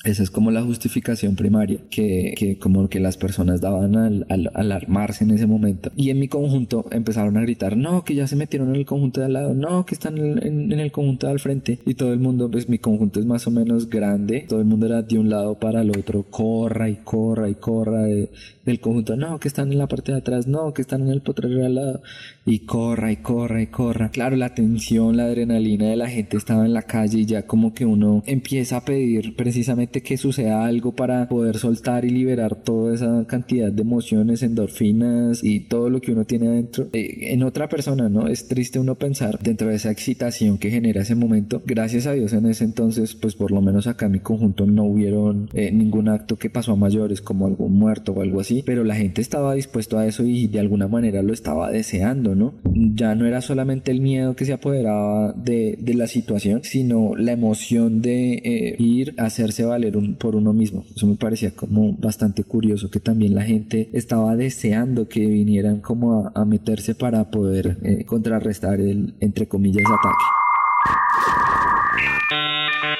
Esa 0.05 0.23
es 0.23 0.31
como 0.31 0.49
la 0.49 0.61
justificación 0.61 1.35
primaria 1.35 1.81
que, 1.89 2.33
que 2.37 2.57
como 2.57 2.87
que 2.87 3.01
las 3.01 3.17
personas 3.17 3.59
daban 3.59 3.97
al, 3.97 4.25
al, 4.29 4.49
al, 4.53 4.71
armarse 4.71 5.25
en 5.25 5.31
ese 5.31 5.45
momento. 5.45 5.91
Y 5.97 6.09
en 6.09 6.19
mi 6.19 6.29
conjunto 6.29 6.85
empezaron 6.91 7.35
a 7.35 7.41
gritar, 7.41 7.75
no, 7.75 8.05
que 8.05 8.15
ya 8.15 8.25
se 8.25 8.37
metieron 8.37 8.69
en 8.69 8.77
el 8.77 8.85
conjunto 8.85 9.19
de 9.19 9.25
al 9.25 9.33
lado, 9.33 9.53
no, 9.53 9.85
que 9.85 9.95
están 9.95 10.17
en, 10.17 10.71
en, 10.71 10.79
el 10.79 10.93
conjunto 10.93 11.27
de 11.27 11.33
al 11.33 11.41
frente. 11.41 11.79
Y 11.85 11.95
todo 11.95 12.13
el 12.13 12.19
mundo, 12.19 12.49
pues 12.49 12.69
mi 12.69 12.79
conjunto 12.79 13.19
es 13.19 13.25
más 13.25 13.45
o 13.47 13.51
menos 13.51 13.89
grande, 13.89 14.45
todo 14.47 14.59
el 14.59 14.65
mundo 14.67 14.85
era 14.85 15.01
de 15.01 15.19
un 15.19 15.29
lado 15.29 15.55
para 15.55 15.81
el 15.81 15.89
otro, 15.89 16.23
corra 16.23 16.89
y 16.89 16.95
corra 16.95 17.49
y 17.49 17.55
corra 17.55 18.03
de, 18.03 18.29
del 18.63 18.79
conjunto, 18.79 19.17
no, 19.17 19.37
que 19.37 19.49
están 19.49 19.69
en 19.73 19.79
la 19.79 19.87
parte 19.87 20.13
de 20.13 20.19
atrás, 20.19 20.47
no, 20.47 20.73
que 20.73 20.81
están 20.81 21.01
en 21.01 21.09
el 21.09 21.21
potrero 21.21 21.55
de 21.55 21.65
al 21.65 21.75
lado. 21.75 22.01
Y 22.45 22.59
corra 22.59 23.11
y 23.11 23.17
corra 23.17 23.61
y 23.61 23.67
corra. 23.67 24.11
Claro, 24.11 24.37
la 24.37 24.55
tensión, 24.55 25.17
la 25.17 25.25
adrenalina 25.25 25.87
de 25.87 25.97
la 25.97 26.09
gente 26.09 26.37
estaba 26.37 26.65
en 26.65 26.73
la 26.73 26.83
calle 26.83 27.19
y 27.19 27.25
ya 27.25 27.45
como 27.45 27.73
que 27.73 27.85
uno 27.85 28.23
empieza 28.25 28.77
a 28.77 28.85
pedir 28.85 29.35
precisamente 29.35 29.88
que 29.89 30.17
suceda 30.17 30.65
algo 30.65 30.93
para 30.93 31.27
poder 31.27 31.57
soltar 31.57 32.05
y 32.05 32.09
liberar 32.09 32.55
toda 32.55 32.93
esa 32.93 33.25
cantidad 33.27 33.71
de 33.71 33.81
emociones, 33.81 34.43
endorfinas 34.43 35.43
y 35.43 35.61
todo 35.61 35.89
lo 35.89 35.99
que 36.01 36.11
uno 36.11 36.25
tiene 36.25 36.47
adentro 36.47 36.87
eh, 36.93 37.31
en 37.33 37.43
otra 37.43 37.67
persona, 37.67 38.09
¿no? 38.09 38.27
Es 38.27 38.47
triste 38.47 38.79
uno 38.79 38.95
pensar 38.95 39.39
dentro 39.39 39.69
de 39.69 39.75
esa 39.75 39.91
excitación 39.91 40.57
que 40.57 40.69
genera 40.69 41.01
ese 41.01 41.15
momento. 41.15 41.61
Gracias 41.65 42.05
a 42.05 42.13
Dios 42.13 42.33
en 42.33 42.45
ese 42.45 42.63
entonces, 42.63 43.15
pues 43.15 43.35
por 43.35 43.51
lo 43.51 43.61
menos 43.61 43.87
acá 43.87 44.05
en 44.05 44.13
mi 44.13 44.19
conjunto 44.19 44.65
no 44.65 44.83
hubieron 44.83 45.49
eh, 45.53 45.71
ningún 45.71 46.09
acto 46.09 46.37
que 46.37 46.49
pasó 46.49 46.73
a 46.73 46.75
mayores 46.75 47.21
como 47.21 47.47
algún 47.47 47.73
muerto 47.73 48.13
o 48.13 48.21
algo 48.21 48.39
así, 48.39 48.63
pero 48.65 48.83
la 48.83 48.95
gente 48.95 49.21
estaba 49.21 49.53
dispuesto 49.55 49.97
a 49.97 50.05
eso 50.05 50.23
y 50.23 50.47
de 50.47 50.59
alguna 50.59 50.87
manera 50.87 51.23
lo 51.23 51.33
estaba 51.33 51.71
deseando, 51.71 52.35
¿no? 52.35 52.53
Ya 52.73 53.15
no 53.15 53.25
era 53.25 53.41
solamente 53.41 53.91
el 53.91 54.01
miedo 54.01 54.35
que 54.35 54.45
se 54.45 54.53
apoderaba 54.53 55.33
de, 55.33 55.77
de 55.79 55.93
la 55.93 56.07
situación, 56.07 56.61
sino 56.63 57.15
la 57.15 57.31
emoción 57.31 58.01
de 58.01 58.33
eh, 58.43 58.75
ir 58.79 59.15
hacerse 59.17 59.65
valer 59.65 59.78
por 60.19 60.35
uno 60.35 60.53
mismo. 60.53 60.85
Eso 60.95 61.07
me 61.07 61.15
parecía 61.15 61.51
como 61.51 61.93
bastante 61.93 62.43
curioso 62.43 62.89
que 62.89 62.99
también 62.99 63.35
la 63.35 63.43
gente 63.43 63.89
estaba 63.93 64.35
deseando 64.35 65.07
que 65.07 65.25
vinieran 65.25 65.81
como 65.81 66.25
a, 66.27 66.31
a 66.41 66.45
meterse 66.45 66.95
para 66.95 67.29
poder 67.29 67.77
eh, 67.83 68.05
contrarrestar 68.05 68.79
el, 68.79 69.15
entre 69.19 69.47
comillas, 69.47 69.85
ataque. 69.85 70.25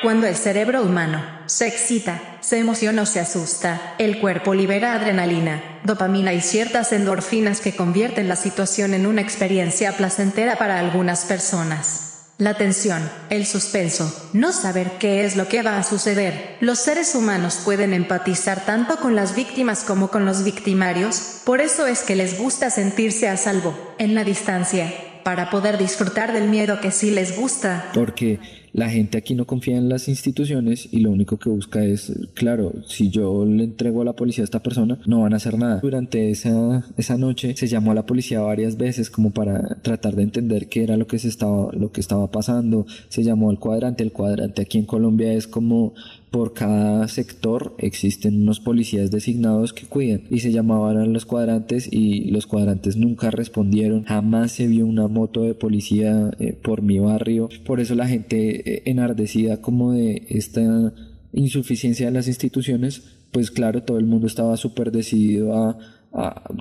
Cuando 0.02 0.28
el 0.28 0.36
cerebro 0.36 0.82
humano 0.84 1.22
se 1.46 1.68
excita, 1.68 2.22
se 2.40 2.58
emociona 2.58 3.02
o 3.02 3.06
se 3.06 3.20
asusta, 3.20 3.96
el 3.98 4.20
cuerpo 4.20 4.54
libera 4.54 4.94
adrenalina, 4.94 5.62
dopamina 5.84 6.32
y 6.32 6.40
ciertas 6.40 6.94
endorfinas 6.94 7.60
que 7.60 7.76
convierten 7.76 8.30
la 8.30 8.38
situación 8.38 8.94
en 8.94 9.06
una 9.06 9.20
experiencia 9.20 9.92
placentera 9.98 10.56
para 10.58 10.80
algunas 10.80 11.26
personas. 11.26 12.09
La 12.40 12.54
tensión, 12.54 13.02
el 13.30 13.46
suspenso, 13.46 14.30
no 14.32 14.54
saber 14.54 14.92
qué 14.98 15.26
es 15.26 15.36
lo 15.36 15.50
que 15.50 15.62
va 15.62 15.78
a 15.78 15.84
suceder. 15.84 16.56
Los 16.62 16.80
seres 16.80 17.14
humanos 17.14 17.60
pueden 17.66 17.94
empatizar 17.94 18.64
tanto 18.64 18.96
con 18.96 19.14
las 19.14 19.36
víctimas 19.36 19.84
como 19.84 20.08
con 20.08 20.24
los 20.24 20.46
victimarios, 20.46 21.42
por 21.44 21.60
eso 21.60 21.86
es 21.86 22.02
que 22.02 22.16
les 22.16 22.40
gusta 22.40 22.70
sentirse 22.70 23.28
a 23.28 23.36
salvo, 23.36 23.78
en 23.98 24.16
la 24.16 24.24
distancia, 24.24 24.90
para 25.26 25.50
poder 25.50 25.78
disfrutar 25.78 26.32
del 26.32 26.48
miedo 26.48 26.80
que 26.80 26.92
sí 26.92 27.12
les 27.12 27.38
gusta. 27.38 27.90
Porque 27.94 28.40
la 28.74 28.90
gente 28.90 29.18
aquí 29.18 29.36
no 29.36 29.46
confía 29.46 29.78
en 29.78 29.90
las 29.90 30.08
instituciones 30.08 30.90
y 30.92 31.00
lo 31.00 31.12
único 31.12 31.38
que 31.38 31.50
busca 31.50 31.84
es, 31.84 32.14
claro, 32.34 32.74
si 32.88 33.10
yo 33.10 33.46
le 33.46 33.64
entrego 33.64 34.02
a 34.02 34.06
la 34.06 34.14
policía 34.14 34.44
a 34.44 34.46
esta 34.46 34.64
persona, 34.64 35.00
no 35.06 35.22
van 35.22 35.34
a 35.34 35.38
hacer 35.38 35.58
nada. 35.58 35.80
Durante 35.82 36.32
esa, 36.32 36.86
esa 36.98 37.18
noche 37.18 37.56
se 37.56 37.68
llamó 37.68 37.92
a 37.92 37.96
la 37.96 38.06
policía 38.06 38.42
varias 38.42 38.78
veces 38.78 39.10
como 39.10 39.32
para 39.32 39.82
tratar 39.82 40.16
de 40.16 40.24
entender 40.24 40.68
qué 40.68 40.84
era 40.84 40.98
lo 40.98 41.08
que 41.08 41.20
se 41.20 41.28
estaba, 41.28 41.72
lo 41.74 41.92
que 41.92 42.02
estaba 42.02 42.32
pasando. 42.32 42.86
Se 43.10 43.24
llamó 43.24 43.50
al 43.50 43.60
cuadrante. 43.60 44.04
El 44.04 44.12
cuadrante 44.12 44.62
aquí 44.62 44.78
en 44.78 44.86
Colombia 44.86 45.34
es 45.34 45.48
como 45.48 45.94
por 46.32 46.54
cada 46.54 47.08
sector 47.08 47.74
existen 47.80 48.44
unos 48.44 48.60
policías 48.60 49.10
designados 49.10 49.74
que 49.74 49.88
cuidan 49.88 50.22
y 50.30 50.40
se 50.40 50.52
llamaban 50.52 50.98
a 50.98 51.06
los 51.06 51.26
cuadrantes 51.26 51.90
y 51.92 52.26
los 52.26 52.46
cuadrantes 52.46 52.98
nunca 52.98 53.32
respondieron 53.32 54.04
jamás 54.04 54.52
se 54.52 54.68
vio 54.68 54.86
una 54.86 55.08
moto 55.08 55.42
de 55.44 55.56
policía 55.56 56.32
eh, 56.40 56.54
por 56.54 56.82
mi 56.82 57.00
barrio 57.00 57.50
por 57.66 57.80
eso 57.80 57.96
la 57.96 58.08
gente 58.08 58.69
enardecida 58.86 59.62
como 59.62 59.94
de 59.94 60.26
esta 60.30 60.94
insuficiencia 61.34 62.08
de 62.08 62.12
las 62.12 62.28
instituciones 62.28 63.04
pues 63.32 63.52
claro 63.52 63.84
todo 63.84 64.00
el 64.00 64.06
mundo 64.06 64.28
estaba 64.28 64.58
súper 64.58 64.92
decidido 64.92 65.54
a, 65.54 65.78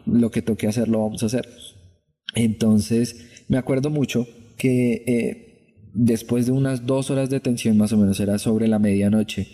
lo 0.05 0.31
que 0.31 0.43
toque 0.43 0.67
hacer 0.67 0.89
lo 0.89 1.01
vamos 1.01 1.23
a 1.23 1.27
hacer 1.27 1.49
entonces 2.35 3.45
me 3.49 3.57
acuerdo 3.57 3.89
mucho 3.89 4.27
que 4.59 5.05
eh, 5.07 5.49
después 5.95 6.47
de 6.47 6.53
unas 6.53 6.87
dos 6.87 7.11
horas 7.11 7.31
de 7.31 7.41
tensión 7.41 7.77
más 7.77 7.93
o 7.93 7.97
menos, 7.97 8.21
era 8.21 8.39
sobre 8.39 8.69
la 8.69 8.79
medianoche, 8.79 9.49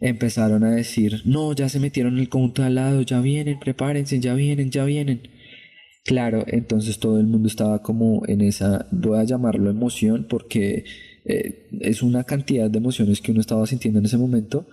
empezaron 0.00 0.64
a 0.64 0.70
decir, 0.70 1.22
no, 1.24 1.52
ya 1.52 1.68
se 1.68 1.80
metieron 1.80 2.18
el 2.18 2.28
conjunto 2.28 2.62
al 2.62 2.76
lado, 2.76 3.02
ya 3.02 3.20
vienen, 3.20 3.58
prepárense, 3.58 4.20
ya 4.20 4.34
vienen, 4.34 4.70
ya 4.70 4.84
vienen. 4.84 5.22
Claro, 6.08 6.42
entonces 6.46 6.98
todo 6.98 7.20
el 7.20 7.26
mundo 7.26 7.48
estaba 7.48 7.82
como 7.82 8.22
en 8.26 8.40
esa, 8.40 8.86
voy 8.90 9.18
a 9.18 9.24
llamarlo 9.24 9.68
emoción, 9.68 10.24
porque 10.26 10.86
eh, 11.26 11.66
es 11.80 12.02
una 12.02 12.24
cantidad 12.24 12.70
de 12.70 12.78
emociones 12.78 13.20
que 13.20 13.30
uno 13.30 13.42
estaba 13.42 13.66
sintiendo 13.66 13.98
en 13.98 14.06
ese 14.06 14.16
momento 14.16 14.64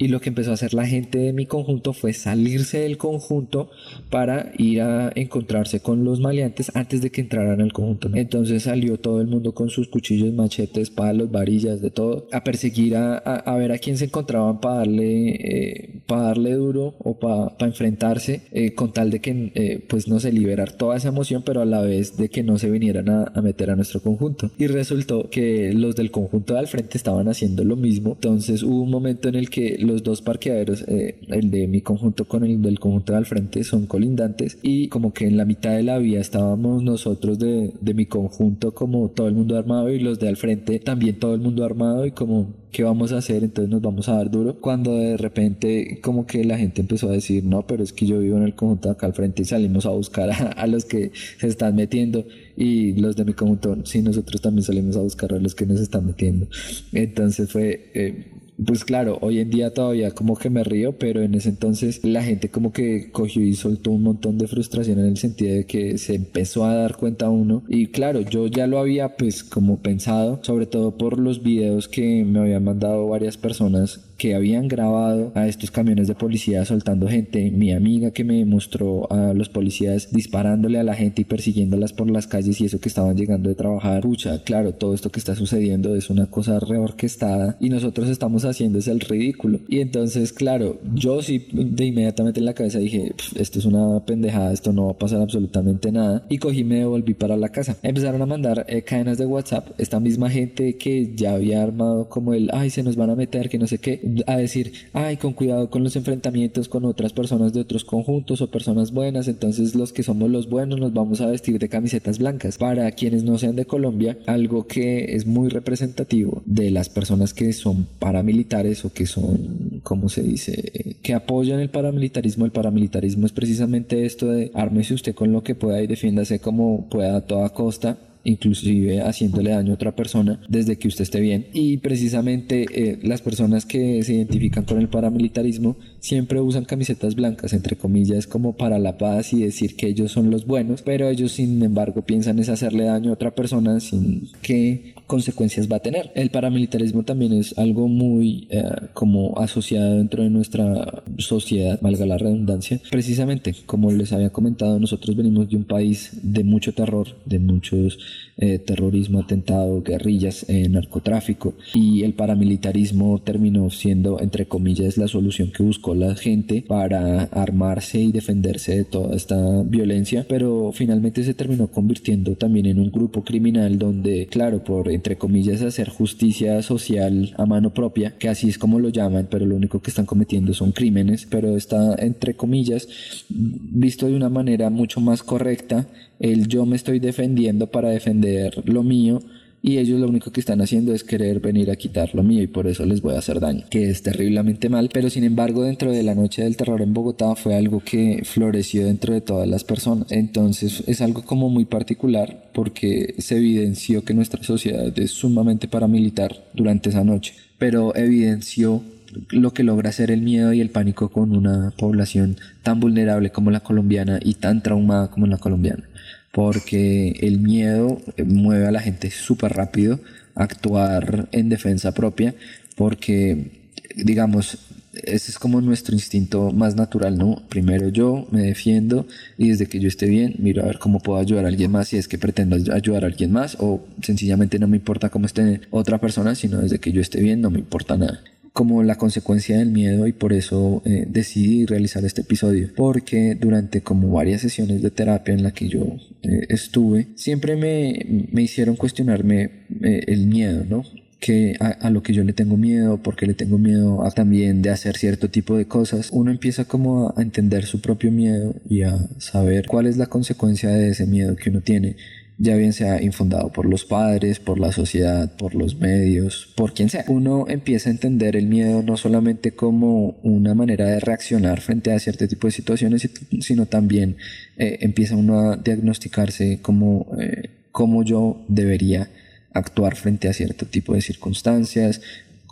y 0.00 0.08
lo 0.08 0.22
que 0.22 0.30
empezó 0.30 0.50
a 0.50 0.54
hacer 0.54 0.72
la 0.72 0.86
gente 0.86 1.18
de 1.18 1.34
mi 1.34 1.44
conjunto 1.44 1.92
fue 1.92 2.14
salirse 2.14 2.80
del 2.80 2.96
conjunto 2.96 3.70
para 4.08 4.50
ir 4.56 4.80
a 4.80 5.12
encontrarse 5.14 5.80
con 5.80 6.04
los 6.04 6.20
maleantes 6.20 6.72
antes 6.74 7.02
de 7.02 7.10
que 7.10 7.20
entraran 7.20 7.60
al 7.60 7.74
conjunto. 7.74 8.08
Entonces 8.14 8.62
salió 8.62 8.98
todo 8.98 9.20
el 9.20 9.26
mundo 9.26 9.52
con 9.52 9.68
sus 9.68 9.88
cuchillos, 9.88 10.32
machetes, 10.32 10.88
palos, 10.88 11.30
varillas, 11.30 11.82
de 11.82 11.90
todo, 11.90 12.26
a 12.32 12.42
perseguir 12.42 12.96
a, 12.96 13.18
a, 13.18 13.56
ver 13.58 13.72
a 13.72 13.78
quién 13.78 13.98
se 13.98 14.06
encontraban 14.06 14.58
para 14.58 14.76
darle, 14.76 15.34
eh, 15.34 16.02
darle 16.08 16.54
duro 16.54 16.94
o 16.98 17.18
para 17.18 17.58
pa 17.58 17.66
enfrentarse, 17.66 18.44
eh, 18.52 18.72
con 18.72 18.94
tal 18.94 19.10
de 19.10 19.20
que 19.20 19.52
eh, 19.54 19.84
pues 19.86 20.08
no 20.08 20.18
se 20.18 20.32
liberar 20.32 20.72
toda 20.72 20.96
esa 20.96 21.08
emoción, 21.08 21.42
pero 21.44 21.60
a 21.60 21.66
la 21.66 21.82
vez 21.82 22.16
de 22.16 22.30
que 22.30 22.42
no 22.42 22.58
se 22.58 22.70
vinieran 22.70 23.10
a, 23.10 23.32
a 23.34 23.42
meter 23.42 23.68
a 23.68 23.76
nuestro 23.76 24.00
conjunto. 24.00 24.50
Y 24.56 24.66
resultó 24.66 25.28
que 25.28 25.74
los 25.74 25.94
del 25.94 26.10
conjunto 26.10 26.54
de 26.54 26.60
al 26.60 26.68
frente 26.68 26.96
estaban 26.96 27.28
haciendo 27.28 27.64
lo 27.64 27.76
mismo. 27.76 28.12
Entonces 28.12 28.62
hubo 28.62 28.80
un 28.80 28.90
momento 28.90 29.28
en 29.28 29.34
el 29.34 29.50
que 29.50 29.76
los 29.90 30.02
dos 30.02 30.22
parqueaderos, 30.22 30.84
eh, 30.88 31.16
el 31.28 31.50
de 31.50 31.66
mi 31.66 31.80
conjunto 31.80 32.26
con 32.26 32.44
el 32.44 32.62
del 32.62 32.78
conjunto 32.78 33.12
de 33.12 33.18
al 33.18 33.26
frente, 33.26 33.64
son 33.64 33.86
colindantes 33.86 34.58
y 34.62 34.88
como 34.88 35.12
que 35.12 35.26
en 35.26 35.36
la 35.36 35.44
mitad 35.44 35.72
de 35.72 35.82
la 35.82 35.98
vía 35.98 36.20
estábamos 36.20 36.82
nosotros 36.82 37.38
de, 37.38 37.72
de 37.80 37.94
mi 37.94 38.06
conjunto 38.06 38.72
como 38.72 39.08
todo 39.08 39.28
el 39.28 39.34
mundo 39.34 39.58
armado 39.58 39.90
y 39.90 39.98
los 39.98 40.18
de 40.18 40.28
al 40.28 40.36
frente 40.36 40.78
también 40.78 41.18
todo 41.18 41.34
el 41.34 41.40
mundo 41.40 41.64
armado 41.64 42.06
y 42.06 42.12
como 42.12 42.60
¿qué 42.70 42.84
vamos 42.84 43.12
a 43.12 43.18
hacer? 43.18 43.44
Entonces 43.44 43.70
nos 43.70 43.82
vamos 43.82 44.08
a 44.08 44.14
dar 44.14 44.30
duro. 44.30 44.60
Cuando 44.60 44.96
de 44.96 45.16
repente 45.16 46.00
como 46.02 46.26
que 46.26 46.44
la 46.44 46.58
gente 46.58 46.80
empezó 46.80 47.08
a 47.08 47.12
decir, 47.12 47.44
no, 47.44 47.66
pero 47.66 47.82
es 47.82 47.92
que 47.92 48.06
yo 48.06 48.18
vivo 48.18 48.36
en 48.36 48.44
el 48.44 48.54
conjunto 48.54 48.88
de 48.88 48.92
acá 48.92 49.06
al 49.06 49.14
frente 49.14 49.42
y 49.42 49.44
salimos 49.44 49.86
a 49.86 49.90
buscar 49.90 50.30
a, 50.56 50.66
los 50.66 50.84
que 50.84 51.12
se 51.38 51.48
están 51.48 51.76
metiendo 51.76 52.24
y 52.56 52.92
los 52.94 53.16
de 53.16 53.24
mi 53.24 53.32
conjunto, 53.32 53.76
sí, 53.84 54.02
nosotros 54.02 54.40
también 54.40 54.64
salimos 54.64 54.96
a 54.96 55.00
buscar 55.00 55.32
a 55.34 55.38
los 55.38 55.54
que 55.54 55.66
nos 55.66 55.80
están 55.80 56.06
metiendo. 56.06 56.46
Entonces 56.92 57.50
fue... 57.50 57.90
Eh, 57.94 58.24
pues 58.66 58.84
claro, 58.84 59.18
hoy 59.20 59.38
en 59.38 59.50
día 59.50 59.72
todavía 59.72 60.10
como 60.12 60.36
que 60.36 60.50
me 60.50 60.64
río, 60.64 60.92
pero 60.98 61.22
en 61.22 61.34
ese 61.34 61.48
entonces 61.48 62.04
la 62.04 62.22
gente 62.22 62.50
como 62.50 62.72
que 62.72 63.10
cogió 63.10 63.42
y 63.42 63.54
soltó 63.54 63.90
un 63.90 64.02
montón 64.02 64.38
de 64.38 64.48
frustración 64.48 64.98
en 64.98 65.06
el 65.06 65.16
sentido 65.16 65.54
de 65.54 65.66
que 65.66 65.98
se 65.98 66.14
empezó 66.14 66.64
a 66.64 66.74
dar 66.74 66.96
cuenta 66.96 67.30
uno. 67.30 67.62
Y 67.68 67.86
claro, 67.88 68.20
yo 68.20 68.46
ya 68.46 68.66
lo 68.66 68.78
había 68.78 69.16
pues 69.16 69.44
como 69.44 69.78
pensado, 69.78 70.40
sobre 70.42 70.66
todo 70.66 70.96
por 70.96 71.18
los 71.18 71.42
videos 71.42 71.88
que 71.88 72.24
me 72.24 72.40
habían 72.40 72.64
mandado 72.64 73.08
varias 73.08 73.36
personas 73.36 74.09
que 74.20 74.34
habían 74.34 74.68
grabado 74.68 75.32
a 75.34 75.48
estos 75.48 75.70
camiones 75.70 76.06
de 76.06 76.14
policía 76.14 76.66
soltando 76.66 77.08
gente, 77.08 77.50
mi 77.50 77.72
amiga 77.72 78.10
que 78.10 78.22
me 78.22 78.44
mostró 78.44 79.10
a 79.10 79.32
los 79.32 79.48
policías 79.48 80.12
disparándole 80.12 80.78
a 80.78 80.82
la 80.82 80.94
gente 80.94 81.22
y 81.22 81.24
persiguiéndolas 81.24 81.94
por 81.94 82.10
las 82.10 82.26
calles 82.26 82.60
y 82.60 82.66
eso 82.66 82.80
que 82.80 82.90
estaban 82.90 83.16
llegando 83.16 83.48
de 83.48 83.54
trabajar. 83.54 84.02
Pucha, 84.02 84.42
claro, 84.44 84.74
todo 84.74 84.92
esto 84.92 85.08
que 85.08 85.20
está 85.20 85.34
sucediendo 85.34 85.96
es 85.96 86.10
una 86.10 86.26
cosa 86.26 86.60
reorquestada 86.60 87.56
y 87.60 87.70
nosotros 87.70 88.10
estamos 88.10 88.44
haciendo 88.44 88.78
es 88.78 88.88
el 88.88 89.00
ridículo. 89.00 89.60
Y 89.68 89.80
entonces, 89.80 90.34
claro, 90.34 90.78
yo 90.92 91.22
sí 91.22 91.46
de 91.50 91.86
inmediatamente 91.86 92.40
en 92.40 92.44
la 92.44 92.52
cabeza 92.52 92.78
dije, 92.78 93.14
esto 93.36 93.58
es 93.58 93.64
una 93.64 94.04
pendejada, 94.04 94.52
esto 94.52 94.74
no 94.74 94.84
va 94.84 94.90
a 94.90 94.98
pasar 94.98 95.22
absolutamente 95.22 95.92
nada. 95.92 96.26
Y 96.28 96.36
cogí 96.36 96.62
me 96.62 96.80
devolví 96.80 97.14
para 97.14 97.38
la 97.38 97.48
casa. 97.48 97.78
Empezaron 97.82 98.20
a 98.20 98.26
mandar 98.26 98.66
eh, 98.68 98.82
cadenas 98.82 99.16
de 99.16 99.24
WhatsApp, 99.24 99.68
esta 99.78 99.98
misma 99.98 100.28
gente 100.28 100.76
que 100.76 101.14
ya 101.16 101.32
había 101.32 101.62
armado 101.62 102.10
como 102.10 102.34
el, 102.34 102.50
ay, 102.52 102.68
se 102.68 102.82
nos 102.82 102.96
van 102.96 103.08
a 103.08 103.16
meter, 103.16 103.48
que 103.48 103.58
no 103.58 103.66
sé 103.66 103.78
qué, 103.78 104.09
a 104.26 104.36
decir, 104.36 104.72
ay, 104.92 105.16
con 105.16 105.32
cuidado 105.32 105.70
con 105.70 105.84
los 105.84 105.96
enfrentamientos 105.96 106.68
con 106.68 106.84
otras 106.84 107.12
personas 107.12 107.52
de 107.52 107.60
otros 107.60 107.84
conjuntos 107.84 108.40
o 108.40 108.50
personas 108.50 108.92
buenas, 108.92 109.28
entonces 109.28 109.74
los 109.74 109.92
que 109.92 110.02
somos 110.02 110.30
los 110.30 110.48
buenos 110.48 110.80
nos 110.80 110.92
vamos 110.92 111.20
a 111.20 111.26
vestir 111.26 111.58
de 111.58 111.68
camisetas 111.68 112.18
blancas. 112.18 112.58
Para 112.58 112.90
quienes 112.92 113.24
no 113.24 113.38
sean 113.38 113.56
de 113.56 113.64
Colombia, 113.64 114.18
algo 114.26 114.66
que 114.66 115.16
es 115.16 115.26
muy 115.26 115.48
representativo 115.48 116.42
de 116.46 116.70
las 116.70 116.88
personas 116.88 117.34
que 117.34 117.52
son 117.52 117.86
paramilitares 117.98 118.84
o 118.84 118.92
que 118.92 119.06
son, 119.06 119.80
¿cómo 119.82 120.08
se 120.08 120.22
dice?, 120.22 120.96
que 121.02 121.14
apoyan 121.14 121.60
el 121.60 121.70
paramilitarismo. 121.70 122.44
El 122.44 122.52
paramilitarismo 122.52 123.26
es 123.26 123.32
precisamente 123.32 124.04
esto 124.04 124.26
de 124.26 124.50
ármese 124.54 124.94
usted 124.94 125.14
con 125.14 125.32
lo 125.32 125.42
que 125.42 125.54
pueda 125.54 125.82
y 125.82 125.86
defiéndase 125.86 126.40
como 126.40 126.88
pueda 126.88 127.16
a 127.16 127.20
toda 127.22 127.48
costa 127.50 127.98
inclusive 128.24 129.00
haciéndole 129.02 129.50
daño 129.50 129.72
a 129.72 129.74
otra 129.74 129.94
persona 129.94 130.40
desde 130.48 130.76
que 130.76 130.88
usted 130.88 131.02
esté 131.02 131.20
bien. 131.20 131.46
Y 131.52 131.78
precisamente 131.78 132.66
eh, 132.72 132.98
las 133.02 133.22
personas 133.22 133.66
que 133.66 134.02
se 134.02 134.14
identifican 134.14 134.64
con 134.64 134.78
el 134.78 134.88
paramilitarismo 134.88 135.76
siempre 136.00 136.40
usan 136.40 136.64
camisetas 136.64 137.14
blancas, 137.14 137.52
entre 137.52 137.76
comillas, 137.76 138.26
como 138.26 138.56
para 138.56 138.78
la 138.78 138.98
paz 138.98 139.32
y 139.32 139.42
decir 139.42 139.76
que 139.76 139.88
ellos 139.88 140.12
son 140.12 140.30
los 140.30 140.46
buenos, 140.46 140.82
pero 140.82 141.08
ellos 141.08 141.32
sin 141.32 141.62
embargo 141.62 142.02
piensan 142.02 142.38
es 142.38 142.48
hacerle 142.48 142.84
daño 142.84 143.10
a 143.10 143.14
otra 143.14 143.34
persona 143.34 143.80
sin 143.80 144.28
qué 144.42 144.94
consecuencias 145.10 145.66
va 145.66 145.76
a 145.78 145.80
tener. 145.80 146.12
El 146.14 146.30
paramilitarismo 146.30 147.02
también 147.02 147.32
es 147.32 147.58
algo 147.58 147.88
muy 147.88 148.46
eh, 148.48 148.62
como 148.94 149.36
asociado 149.38 149.96
dentro 149.96 150.22
de 150.22 150.30
nuestra 150.30 151.02
sociedad, 151.18 151.80
valga 151.82 152.06
la 152.06 152.16
redundancia. 152.16 152.80
Precisamente, 152.88 153.56
como 153.66 153.90
les 153.90 154.12
había 154.12 154.30
comentado, 154.30 154.78
nosotros 154.78 155.16
venimos 155.16 155.50
de 155.50 155.56
un 155.56 155.64
país 155.64 156.10
de 156.22 156.44
mucho 156.44 156.72
terror, 156.72 157.08
de 157.24 157.40
muchos 157.40 157.98
eh, 158.36 158.58
terrorismo, 158.58 159.18
atentado, 159.18 159.82
guerrillas, 159.82 160.46
eh, 160.48 160.68
narcotráfico 160.68 161.54
y 161.74 162.04
el 162.04 162.14
paramilitarismo 162.14 163.18
terminó 163.18 163.68
siendo, 163.68 164.20
entre 164.20 164.46
comillas, 164.46 164.96
la 164.96 165.08
solución 165.08 165.50
que 165.50 165.62
buscó 165.62 165.94
la 165.94 166.14
gente 166.14 166.64
para 166.66 167.24
armarse 167.24 168.00
y 168.00 168.12
defenderse 168.12 168.76
de 168.76 168.84
toda 168.84 169.16
esta 169.16 169.62
violencia, 169.64 170.24
pero 170.28 170.70
finalmente 170.72 171.24
se 171.24 171.34
terminó 171.34 171.66
convirtiendo 171.66 172.36
también 172.36 172.66
en 172.66 172.78
un 172.78 172.90
grupo 172.90 173.24
criminal 173.24 173.78
donde, 173.78 174.26
claro, 174.28 174.62
por, 174.64 174.88
entre 175.00 175.16
comillas, 175.16 175.62
hacer 175.62 175.88
justicia 175.88 176.60
social 176.60 177.32
a 177.38 177.46
mano 177.46 177.72
propia, 177.72 178.18
que 178.18 178.28
así 178.28 178.50
es 178.50 178.58
como 178.58 178.78
lo 178.78 178.90
llaman, 178.90 179.28
pero 179.30 179.46
lo 179.46 179.56
único 179.56 179.80
que 179.80 179.88
están 179.88 180.04
cometiendo 180.04 180.52
son 180.52 180.72
crímenes, 180.72 181.26
pero 181.30 181.56
está, 181.56 181.94
entre 181.94 182.34
comillas, 182.34 182.86
visto 183.30 184.06
de 184.06 184.14
una 184.14 184.28
manera 184.28 184.68
mucho 184.68 185.00
más 185.00 185.22
correcta 185.22 185.86
el 186.18 186.48
yo 186.48 186.66
me 186.66 186.76
estoy 186.76 186.98
defendiendo 186.98 187.68
para 187.68 187.88
defender 187.88 188.62
lo 188.66 188.82
mío 188.82 189.22
y 189.62 189.78
ellos 189.78 190.00
lo 190.00 190.08
único 190.08 190.32
que 190.32 190.40
están 190.40 190.60
haciendo 190.62 190.94
es 190.94 191.04
querer 191.04 191.40
venir 191.40 191.70
a 191.70 191.76
quitar 191.76 192.14
lo 192.14 192.22
mío 192.22 192.42
y 192.42 192.46
por 192.46 192.66
eso 192.66 192.86
les 192.86 193.02
voy 193.02 193.14
a 193.14 193.18
hacer 193.18 193.40
daño, 193.40 193.64
que 193.68 193.90
es 193.90 194.02
terriblemente 194.02 194.68
mal, 194.68 194.88
pero 194.92 195.10
sin 195.10 195.24
embargo 195.24 195.64
dentro 195.64 195.92
de 195.92 196.02
la 196.02 196.14
noche 196.14 196.42
del 196.42 196.56
terror 196.56 196.80
en 196.80 196.94
Bogotá 196.94 197.34
fue 197.36 197.54
algo 197.54 197.80
que 197.84 198.22
floreció 198.24 198.86
dentro 198.86 199.12
de 199.12 199.20
todas 199.20 199.46
las 199.46 199.64
personas. 199.64 200.10
Entonces 200.10 200.82
es 200.86 201.00
algo 201.00 201.22
como 201.22 201.50
muy 201.50 201.66
particular 201.66 202.50
porque 202.54 203.14
se 203.18 203.36
evidenció 203.36 204.02
que 204.04 204.14
nuestra 204.14 204.42
sociedad 204.42 204.98
es 204.98 205.10
sumamente 205.10 205.68
paramilitar 205.68 206.42
durante 206.54 206.88
esa 206.88 207.04
noche, 207.04 207.34
pero 207.58 207.94
evidenció 207.94 208.82
lo 209.30 209.52
que 209.52 209.64
logra 209.64 209.90
hacer 209.90 210.10
el 210.10 210.22
miedo 210.22 210.52
y 210.52 210.60
el 210.60 210.70
pánico 210.70 211.08
con 211.10 211.36
una 211.36 211.72
población 211.76 212.36
tan 212.62 212.80
vulnerable 212.80 213.30
como 213.30 213.50
la 213.50 213.60
colombiana 213.60 214.20
y 214.22 214.34
tan 214.34 214.62
traumada 214.62 215.10
como 215.10 215.26
la 215.26 215.38
colombiana 215.38 215.84
porque 216.32 217.10
el 217.20 217.40
miedo 217.40 218.00
mueve 218.24 218.66
a 218.66 218.70
la 218.70 218.80
gente 218.80 219.10
súper 219.10 219.52
rápido 219.52 220.00
a 220.34 220.44
actuar 220.44 221.28
en 221.32 221.48
defensa 221.48 221.92
propia, 221.92 222.34
porque, 222.76 223.50
digamos, 223.96 224.58
ese 224.92 225.30
es 225.30 225.38
como 225.38 225.60
nuestro 225.60 225.94
instinto 225.94 226.50
más 226.50 226.74
natural, 226.74 227.16
¿no? 227.16 227.42
Primero 227.48 227.88
yo 227.88 228.26
me 228.30 228.42
defiendo 228.42 229.06
y 229.38 229.48
desde 229.48 229.66
que 229.66 229.78
yo 229.78 229.88
esté 229.88 230.06
bien, 230.06 230.34
miro 230.38 230.62
a 230.62 230.66
ver 230.66 230.78
cómo 230.78 231.00
puedo 231.00 231.18
ayudar 231.18 231.44
a 231.44 231.48
alguien 231.48 231.70
más, 231.70 231.88
si 231.88 231.96
es 231.96 232.08
que 232.08 232.18
pretendo 232.18 232.56
ayudar 232.72 233.04
a 233.04 233.06
alguien 233.06 233.32
más 233.32 233.56
o 233.60 233.86
sencillamente 234.02 234.58
no 234.58 234.66
me 234.66 234.76
importa 234.76 235.08
cómo 235.08 235.26
esté 235.26 235.60
otra 235.70 235.98
persona, 235.98 236.34
sino 236.34 236.60
desde 236.60 236.78
que 236.78 236.92
yo 236.92 237.00
esté 237.00 237.20
bien 237.20 237.40
no 237.40 237.50
me 237.50 237.58
importa 237.60 237.96
nada 237.96 238.20
como 238.60 238.82
la 238.82 238.96
consecuencia 238.96 239.56
del 239.56 239.70
miedo 239.70 240.06
y 240.06 240.12
por 240.12 240.34
eso 240.34 240.82
eh, 240.84 241.06
decidí 241.08 241.64
realizar 241.64 242.04
este 242.04 242.20
episodio 242.20 242.68
porque 242.76 243.34
durante 243.34 243.80
como 243.80 244.12
varias 244.12 244.42
sesiones 244.42 244.82
de 244.82 244.90
terapia 244.90 245.32
en 245.32 245.42
la 245.42 245.52
que 245.52 245.66
yo 245.66 245.86
eh, 246.22 246.44
estuve 246.50 247.08
siempre 247.14 247.56
me, 247.56 248.04
me, 248.30 248.42
hicieron 248.42 248.76
cuestionarme 248.76 249.44
eh, 249.82 250.04
el 250.08 250.26
miedo 250.26 250.66
no 250.68 250.84
que 251.20 251.56
a, 251.58 251.88
lo 251.88 252.02
que 252.02 252.14
yo 252.14 252.24
le 252.24 252.32
tengo 252.32 252.56
miedo, 252.56 252.96
porque 253.02 253.26
le 253.26 253.34
tengo 253.34 253.58
miedo 253.58 254.06
a 254.06 254.10
también 254.10 254.62
de 254.62 254.70
hacer 254.70 254.96
cierto 254.96 255.28
tipo 255.28 255.54
de 255.54 255.66
cosas, 255.66 256.08
uno 256.12 256.30
empieza 256.30 256.64
como 256.64 257.12
a 257.14 257.20
entender 257.20 257.66
su 257.66 257.82
propio 257.82 258.10
miedo 258.10 258.54
y 258.70 258.82
a 258.82 258.96
saber 259.18 259.66
cuál 259.66 259.86
es 259.86 259.98
la 259.98 260.06
consecuencia 260.06 260.70
de 260.70 260.88
ese 260.88 261.06
miedo 261.06 261.36
que 261.36 261.50
uno 261.50 261.60
tiene 261.60 261.96
ya 262.42 262.56
bien 262.56 262.72
sea 262.72 263.02
infundado 263.02 263.52
por 263.52 263.66
los 263.66 263.84
padres, 263.84 264.40
por 264.40 264.58
la 264.58 264.72
sociedad, 264.72 265.30
por 265.36 265.54
los 265.54 265.78
medios, 265.78 266.50
por 266.56 266.72
quien 266.72 266.88
sea. 266.88 267.04
Uno 267.06 267.44
empieza 267.48 267.90
a 267.90 267.92
entender 267.92 268.34
el 268.34 268.46
miedo 268.46 268.82
no 268.82 268.96
solamente 268.96 269.52
como 269.52 270.18
una 270.22 270.54
manera 270.54 270.86
de 270.86 271.00
reaccionar 271.00 271.60
frente 271.60 271.92
a 271.92 271.98
cierto 271.98 272.26
tipo 272.26 272.46
de 272.46 272.52
situaciones, 272.52 273.06
sino 273.40 273.66
también 273.66 274.16
eh, 274.56 274.78
empieza 274.80 275.16
uno 275.16 275.50
a 275.50 275.56
diagnosticarse 275.56 276.60
como 276.62 277.08
eh, 277.20 277.50
cómo 277.72 278.02
yo 278.04 278.42
debería 278.48 279.10
actuar 279.52 279.96
frente 279.96 280.26
a 280.28 280.32
cierto 280.32 280.64
tipo 280.64 280.94
de 280.94 281.02
circunstancias, 281.02 282.00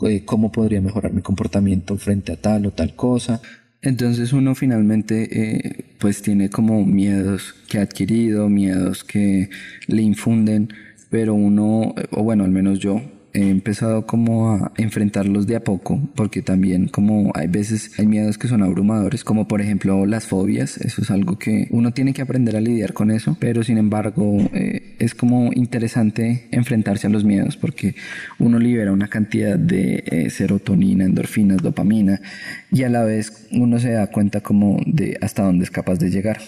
eh, 0.07 0.23
cómo 0.27 0.53
podría 0.53 0.83
mejorar 0.83 1.15
mi 1.15 1.23
comportamiento 1.23 1.97
frente 1.97 2.33
a 2.33 2.37
tal 2.37 2.67
o 2.67 2.73
tal 2.73 2.95
cosa. 2.95 3.41
Entonces 3.81 4.33
uno 4.33 4.55
finalmente 4.55 5.29
eh, 5.31 5.85
pues 5.99 6.23
tiene 6.23 6.51
como 6.51 6.85
miedos 6.85 7.55
que 7.69 7.79
ha 7.79 7.83
adquirido, 7.83 8.49
miedos 8.49 9.05
que 9.05 9.51
le 9.87 10.03
infunden, 10.03 10.73
pero 11.11 11.35
uno, 11.35 11.95
o 12.11 12.23
bueno, 12.23 12.45
al 12.45 12.51
menos 12.51 12.81
yo, 12.81 13.01
he 13.39 13.51
empezado 13.51 14.07
como 14.07 14.53
a 14.53 14.73
enfrentarlos 14.77 15.47
de 15.47 15.57
a 15.57 15.61
poco, 15.61 16.01
porque 16.15 16.43
también 16.43 16.89
como 16.89 17.33
hay 17.35 17.47
veces 17.47 17.99
hay 17.99 18.07
miedos 18.07 18.39
que 18.39 18.49
son 18.49 18.63
abrumadores, 18.63 19.25
como 19.25 19.49
por 19.49 19.61
ejemplo 19.61 20.07
las 20.07 20.27
fobias, 20.27 20.79
eso 20.79 21.03
es 21.03 21.11
algo 21.11 21.39
que 21.39 21.69
uno 21.71 21.93
tiene 21.93 22.13
que 22.13 22.23
aprender 22.23 22.57
a 22.57 22.61
lidiar 22.61 22.93
con 22.93 23.11
eso, 23.11 23.37
pero 23.39 23.63
sin 23.63 23.79
embargo 23.79 24.39
eh, 24.53 24.97
es 24.99 25.15
como 25.15 25.51
interesante 25.53 26.49
enfrentarse 26.51 27.07
a 27.07 27.11
los 27.11 27.25
miedos 27.25 27.57
porque 27.57 27.95
uno 28.39 28.59
libera 28.59 28.93
una 28.93 29.09
cantidad 29.09 29.59
de 29.59 30.05
eh, 30.07 30.31
serotonina, 30.31 31.05
endorfinas, 31.05 31.63
dopamina 31.63 32.21
y 32.71 32.83
a 32.83 32.89
la 32.89 33.05
vez 33.05 33.49
uno 33.53 33.79
se 33.79 33.93
da 33.93 34.09
cuenta 34.09 34.41
como 34.41 34.81
de 34.87 35.17
hasta 35.21 35.43
dónde 35.43 35.65
es 35.65 35.71
capaz 35.71 35.99
de 35.99 36.11
llegar. 36.11 36.39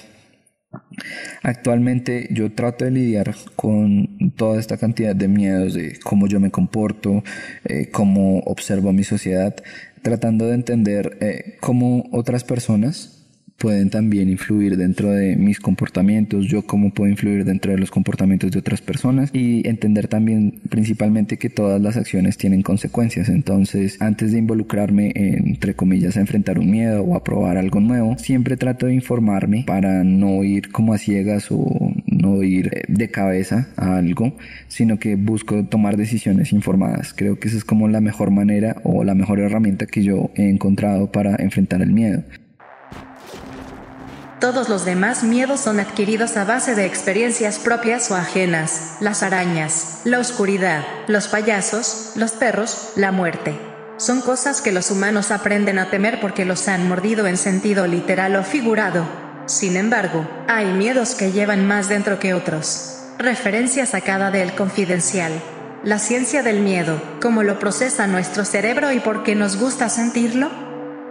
Actualmente 1.42 2.28
yo 2.30 2.52
trato 2.52 2.84
de 2.84 2.90
lidiar 2.92 3.34
con 3.56 4.32
toda 4.36 4.60
esta 4.60 4.76
cantidad 4.76 5.16
de 5.16 5.28
miedos 5.28 5.74
de 5.74 5.98
cómo 6.00 6.26
yo 6.26 6.38
me 6.38 6.50
comporto, 6.50 7.24
eh, 7.64 7.88
cómo 7.90 8.40
observo 8.40 8.92
mi 8.92 9.04
sociedad, 9.04 9.56
tratando 10.02 10.46
de 10.46 10.54
entender 10.54 11.18
eh, 11.20 11.56
cómo 11.60 12.08
otras 12.12 12.44
personas 12.44 13.19
pueden 13.60 13.90
también 13.90 14.30
influir 14.30 14.78
dentro 14.78 15.10
de 15.10 15.36
mis 15.36 15.60
comportamientos, 15.60 16.46
yo 16.46 16.62
cómo 16.62 16.94
puedo 16.94 17.10
influir 17.10 17.44
dentro 17.44 17.72
de 17.72 17.78
los 17.78 17.90
comportamientos 17.90 18.50
de 18.50 18.58
otras 18.58 18.80
personas 18.80 19.28
y 19.34 19.68
entender 19.68 20.08
también 20.08 20.60
principalmente 20.70 21.36
que 21.36 21.50
todas 21.50 21.78
las 21.78 21.98
acciones 21.98 22.38
tienen 22.38 22.62
consecuencias. 22.62 23.28
Entonces, 23.28 24.00
antes 24.00 24.32
de 24.32 24.38
involucrarme, 24.38 25.12
entre 25.14 25.74
comillas, 25.74 26.16
a 26.16 26.20
enfrentar 26.20 26.58
un 26.58 26.70
miedo 26.70 27.02
o 27.02 27.14
a 27.14 27.22
probar 27.22 27.58
algo 27.58 27.80
nuevo, 27.80 28.16
siempre 28.16 28.56
trato 28.56 28.86
de 28.86 28.94
informarme 28.94 29.64
para 29.66 30.04
no 30.04 30.42
ir 30.42 30.72
como 30.72 30.94
a 30.94 30.98
ciegas 30.98 31.48
o 31.50 31.92
no 32.06 32.42
ir 32.42 32.70
eh, 32.72 32.84
de 32.88 33.10
cabeza 33.10 33.68
a 33.76 33.98
algo, 33.98 34.32
sino 34.68 34.98
que 34.98 35.16
busco 35.16 35.66
tomar 35.66 35.98
decisiones 35.98 36.54
informadas. 36.54 37.12
Creo 37.12 37.38
que 37.38 37.48
esa 37.48 37.58
es 37.58 37.64
como 37.64 37.88
la 37.88 38.00
mejor 38.00 38.30
manera 38.30 38.76
o 38.84 39.04
la 39.04 39.14
mejor 39.14 39.38
herramienta 39.38 39.84
que 39.84 40.02
yo 40.02 40.30
he 40.34 40.48
encontrado 40.48 41.12
para 41.12 41.36
enfrentar 41.36 41.82
el 41.82 41.92
miedo. 41.92 42.22
Todos 44.40 44.70
los 44.70 44.86
demás 44.86 45.22
miedos 45.22 45.60
son 45.60 45.80
adquiridos 45.80 46.38
a 46.38 46.46
base 46.46 46.74
de 46.74 46.86
experiencias 46.86 47.58
propias 47.58 48.10
o 48.10 48.16
ajenas, 48.16 48.96
las 48.98 49.22
arañas, 49.22 50.00
la 50.04 50.18
oscuridad, 50.18 50.82
los 51.08 51.28
payasos, 51.28 52.12
los 52.16 52.32
perros, 52.32 52.92
la 52.96 53.12
muerte. 53.12 53.54
Son 53.98 54.22
cosas 54.22 54.62
que 54.62 54.72
los 54.72 54.90
humanos 54.90 55.30
aprenden 55.30 55.78
a 55.78 55.90
temer 55.90 56.22
porque 56.22 56.46
los 56.46 56.68
han 56.68 56.88
mordido 56.88 57.26
en 57.26 57.36
sentido 57.36 57.86
literal 57.86 58.34
o 58.34 58.42
figurado. 58.42 59.04
Sin 59.44 59.76
embargo, 59.76 60.26
hay 60.48 60.72
miedos 60.72 61.14
que 61.14 61.32
llevan 61.32 61.66
más 61.66 61.90
dentro 61.90 62.18
que 62.18 62.32
otros. 62.32 62.96
Referencia 63.18 63.84
sacada 63.84 64.30
del 64.30 64.54
confidencial. 64.54 65.32
La 65.84 65.98
ciencia 65.98 66.42
del 66.42 66.60
miedo, 66.60 67.02
cómo 67.20 67.42
lo 67.42 67.58
procesa 67.58 68.06
nuestro 68.06 68.46
cerebro 68.46 68.90
y 68.90 69.00
por 69.00 69.22
qué 69.22 69.34
nos 69.34 69.58
gusta 69.58 69.90
sentirlo. 69.90 70.69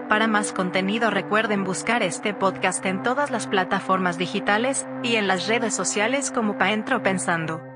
Para 0.10 0.28
más 0.28 0.54
contenido 0.54 1.12
recuerden 1.12 1.64
buscar 1.64 2.02
este 2.02 2.34
podcast 2.34 2.84
en 2.88 3.04
todas 3.04 3.30
las 3.30 3.46
plataformas 3.46 4.18
digitales 4.18 4.88
y 5.04 5.18
en 5.18 5.28
las 5.28 5.48
redes 5.48 5.76
sociales 5.76 6.32
como 6.32 6.58
Paentro 6.58 7.04
Pensando. 7.04 7.69